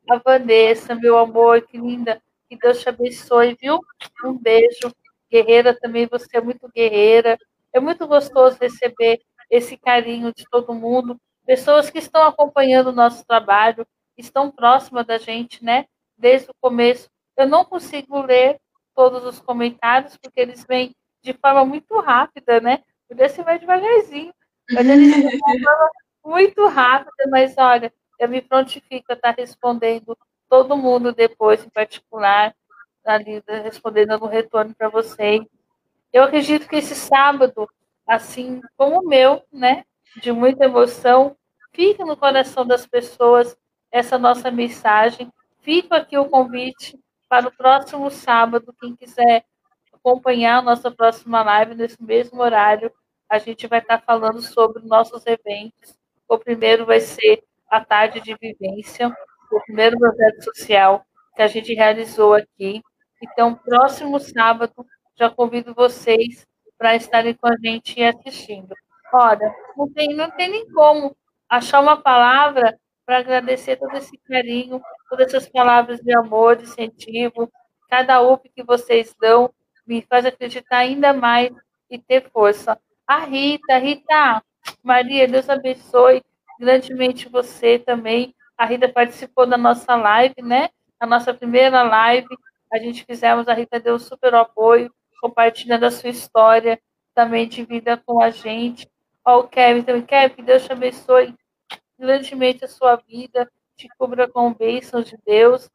A 0.10 0.18
Vanessa, 0.18 0.96
meu 0.96 1.18
amor, 1.18 1.62
que 1.64 1.78
linda, 1.78 2.22
que 2.50 2.58
Deus 2.58 2.80
te 2.80 2.90
abençoe, 2.90 3.58
viu? 3.60 3.80
Um 4.24 4.38
beijo. 4.38 4.94
Guerreira 5.30 5.78
também, 5.78 6.08
você 6.08 6.38
é 6.38 6.42
muito 6.42 6.70
guerreira. 6.74 7.38
É 7.74 7.80
muito 7.80 8.08
gostoso 8.08 8.58
receber 8.62 9.20
esse 9.50 9.76
carinho 9.78 10.34
de 10.34 10.46
todo 10.50 10.74
mundo. 10.74 11.20
Pessoas 11.46 11.90
que 11.90 12.00
estão 12.00 12.24
acompanhando 12.24 12.88
o 12.88 12.94
nosso 12.94 13.26
trabalho, 13.26 13.86
estão 14.18 14.50
próximas 14.50 15.06
da 15.06 15.18
gente, 15.18 15.64
né? 15.64 15.86
Desde 16.18 16.50
o 16.50 16.56
começo. 16.62 17.10
Eu 17.38 17.48
não 17.48 17.66
consigo 17.66 18.22
ler 18.22 18.60
todos 18.96 19.24
os 19.26 19.40
comentários, 19.40 20.16
porque 20.18 20.40
eles 20.40 20.66
vêm 20.68 20.96
de 21.22 21.34
forma 21.34 21.66
muito 21.66 22.00
rápida, 22.00 22.60
né? 22.62 22.84
Isso 23.10 23.36
você 23.36 23.44
vai 23.44 23.60
devagarzinho. 23.60 24.34
Mas 24.72 24.86
eles 24.88 25.12
vêm 25.12 25.28
de 25.28 25.40
forma 25.40 25.90
muito 26.24 26.68
rápida, 26.68 27.26
mas 27.30 27.56
olha, 27.58 27.94
eu 28.20 28.30
me 28.30 28.42
prontifico 28.42 29.12
a 29.12 29.14
estar 29.14 29.36
respondendo 29.38 30.18
todo 30.50 30.78
mundo 30.78 31.14
depois, 31.14 31.64
em 31.64 31.70
particular, 31.70 32.56
ali, 33.06 33.44
respondendo 33.48 34.18
no 34.18 34.26
retorno 34.26 34.74
para 34.74 34.90
vocês. 34.90 35.42
Eu 36.14 36.24
acredito 36.24 36.68
que 36.68 36.78
esse 36.78 36.96
sábado, 36.96 37.70
assim 38.08 38.62
como 38.78 39.02
o 39.02 39.08
meu, 39.08 39.44
né, 39.52 39.84
de 40.22 40.32
muita 40.32 40.66
emoção, 40.66 41.36
fica 41.74 42.06
no 42.06 42.16
coração 42.16 42.66
das 42.66 42.86
pessoas 42.86 43.58
essa 43.92 44.18
nossa 44.18 44.50
mensagem. 44.50 45.32
Fica 45.62 45.98
aqui 45.98 46.18
o 46.18 46.30
convite 46.30 46.98
para 47.28 47.48
o 47.48 47.56
próximo 47.56 48.10
sábado, 48.10 48.74
quem 48.80 48.96
quiser 48.96 49.46
acompanhar 49.92 50.60
a 50.60 50.62
nossa 50.62 50.92
próxima 50.92 51.44
live 51.44 51.76
nesse 51.76 52.02
mesmo 52.02 52.42
horário, 52.42 52.92
a 53.30 53.40
gente 53.40 53.68
vai 53.68 53.80
estar 53.80 54.02
falando 54.02 54.42
sobre 54.42 54.84
nossos 54.84 55.26
eventos. 55.26 55.98
O 56.28 56.38
primeiro 56.38 56.86
vai 56.86 57.00
ser 57.00 57.44
a 57.70 57.84
tarde 57.84 58.22
de 58.22 58.36
vivência, 58.40 59.16
o 59.52 59.62
primeiro 59.62 59.98
projeto 59.98 60.44
social 60.44 61.04
que 61.36 61.42
a 61.42 61.48
gente 61.48 61.74
realizou 61.74 62.34
aqui. 62.34 62.82
Então, 63.22 63.56
próximo 63.56 64.20
sábado, 64.20 64.86
já 65.18 65.30
convido 65.30 65.74
vocês 65.74 66.46
para 66.78 66.96
estarem 66.96 67.34
com 67.34 67.48
a 67.48 67.56
gente 67.58 68.00
e 68.00 68.06
assistindo. 68.06 68.74
Olha, 69.14 69.54
não 69.78 69.92
tem, 69.92 70.14
não 70.16 70.30
tem 70.32 70.50
nem 70.50 70.70
como 70.72 71.16
achar 71.50 71.80
uma 71.80 71.98
palavra 71.98 72.78
para 73.06 73.20
agradecer 73.20 73.78
todo 73.78 73.96
esse 73.96 74.18
carinho, 74.18 74.82
todas 75.10 75.28
essas 75.28 75.48
palavras 75.48 76.00
de 76.00 76.14
amor, 76.16 76.56
de 76.56 76.64
incentivo, 76.64 77.52
cada 77.90 78.22
UP 78.22 78.50
que 78.50 78.64
vocês 78.64 79.16
dão 79.22 79.54
me 79.86 80.02
faz 80.02 80.26
acreditar 80.26 80.78
ainda 80.78 81.14
mais 81.14 81.52
e 81.90 82.00
ter 82.00 82.30
força. 82.32 82.80
A 83.08 83.20
Rita, 83.20 83.78
Rita, 83.78 84.44
Maria, 84.84 85.28
Deus 85.28 85.50
abençoe 85.50 86.24
grandemente 86.60 87.30
você 87.30 87.78
também. 87.78 88.34
A 88.58 88.66
Rita 88.66 88.90
participou 88.90 89.46
da 89.46 89.58
nossa 89.58 89.96
live, 89.96 90.42
né? 90.42 90.70
A 91.00 91.06
nossa 91.06 91.34
primeira 91.34 91.84
live, 91.84 92.28
a 92.72 92.80
gente 92.80 93.06
fizemos, 93.06 93.48
a 93.48 93.54
Rita 93.54 93.80
deu 93.80 94.00
super 94.00 94.34
apoio, 94.34 94.92
compartilhando 95.22 95.86
a 95.86 95.92
sua 95.92 96.10
história 96.10 96.80
também 97.14 97.48
de 97.48 97.64
vida 97.64 98.02
com 98.06 98.22
a 98.22 98.30
gente. 98.32 98.90
Ó, 99.24 99.40
o 99.40 99.48
Kevin 99.48 99.84
também, 99.84 100.02
Kevin, 100.02 100.36
que 100.36 100.42
Deus 100.42 100.66
te 100.66 100.72
abençoe 100.72 101.34
grandemente 101.98 102.66
a 102.66 102.68
sua 102.68 102.96
vida, 102.96 103.50
te 103.76 103.88
cubra 103.98 104.28
com 104.28 104.54
bênçãos 104.54 105.06
de 105.06 105.18
Deus. 105.26 105.70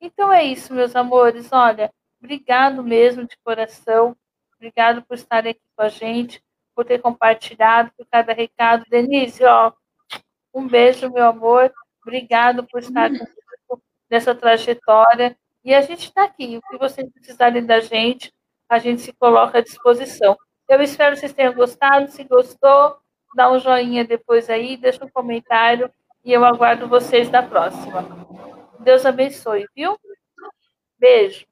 Então 0.00 0.32
é 0.32 0.44
isso, 0.44 0.74
meus 0.74 0.94
amores. 0.94 1.52
Olha, 1.52 1.92
obrigado 2.22 2.82
mesmo 2.82 3.26
de 3.26 3.36
coração. 3.38 4.16
Obrigado 4.56 5.02
por 5.02 5.14
estarem 5.14 5.52
aqui 5.52 5.60
com 5.74 5.82
a 5.82 5.88
gente, 5.88 6.42
por 6.74 6.84
ter 6.84 6.98
compartilhado 6.98 7.90
por 7.96 8.06
cada 8.06 8.32
recado. 8.32 8.84
Denise, 8.88 9.44
ó, 9.44 9.72
um 10.54 10.66
beijo, 10.66 11.10
meu 11.10 11.24
amor. 11.24 11.72
Obrigado 12.02 12.64
por 12.66 12.80
estar 12.80 13.08
comigo 13.08 13.82
nessa 14.08 14.34
trajetória. 14.34 15.36
E 15.64 15.74
a 15.74 15.80
gente 15.80 16.04
está 16.04 16.24
aqui. 16.24 16.56
O 16.56 16.62
que 16.62 16.78
vocês 16.78 17.10
precisarem 17.12 17.64
da 17.64 17.80
gente, 17.80 18.32
a 18.68 18.78
gente 18.78 19.02
se 19.02 19.12
coloca 19.12 19.58
à 19.58 19.60
disposição. 19.60 20.36
Eu 20.68 20.80
espero 20.80 21.14
que 21.14 21.20
vocês 21.20 21.32
tenham 21.32 21.54
gostado. 21.54 22.10
Se 22.10 22.24
gostou, 22.24 22.98
dá 23.36 23.52
um 23.52 23.58
joinha 23.58 24.02
depois 24.02 24.48
aí, 24.48 24.78
deixa 24.78 25.04
um 25.04 25.10
comentário 25.10 25.92
e 26.24 26.32
eu 26.32 26.42
aguardo 26.42 26.88
vocês 26.88 27.30
na 27.30 27.42
próxima. 27.42 28.26
Deus 28.80 29.04
abençoe, 29.04 29.66
viu? 29.76 29.98
Beijo. 30.98 31.46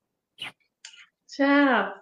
Tchau. 1.28 1.94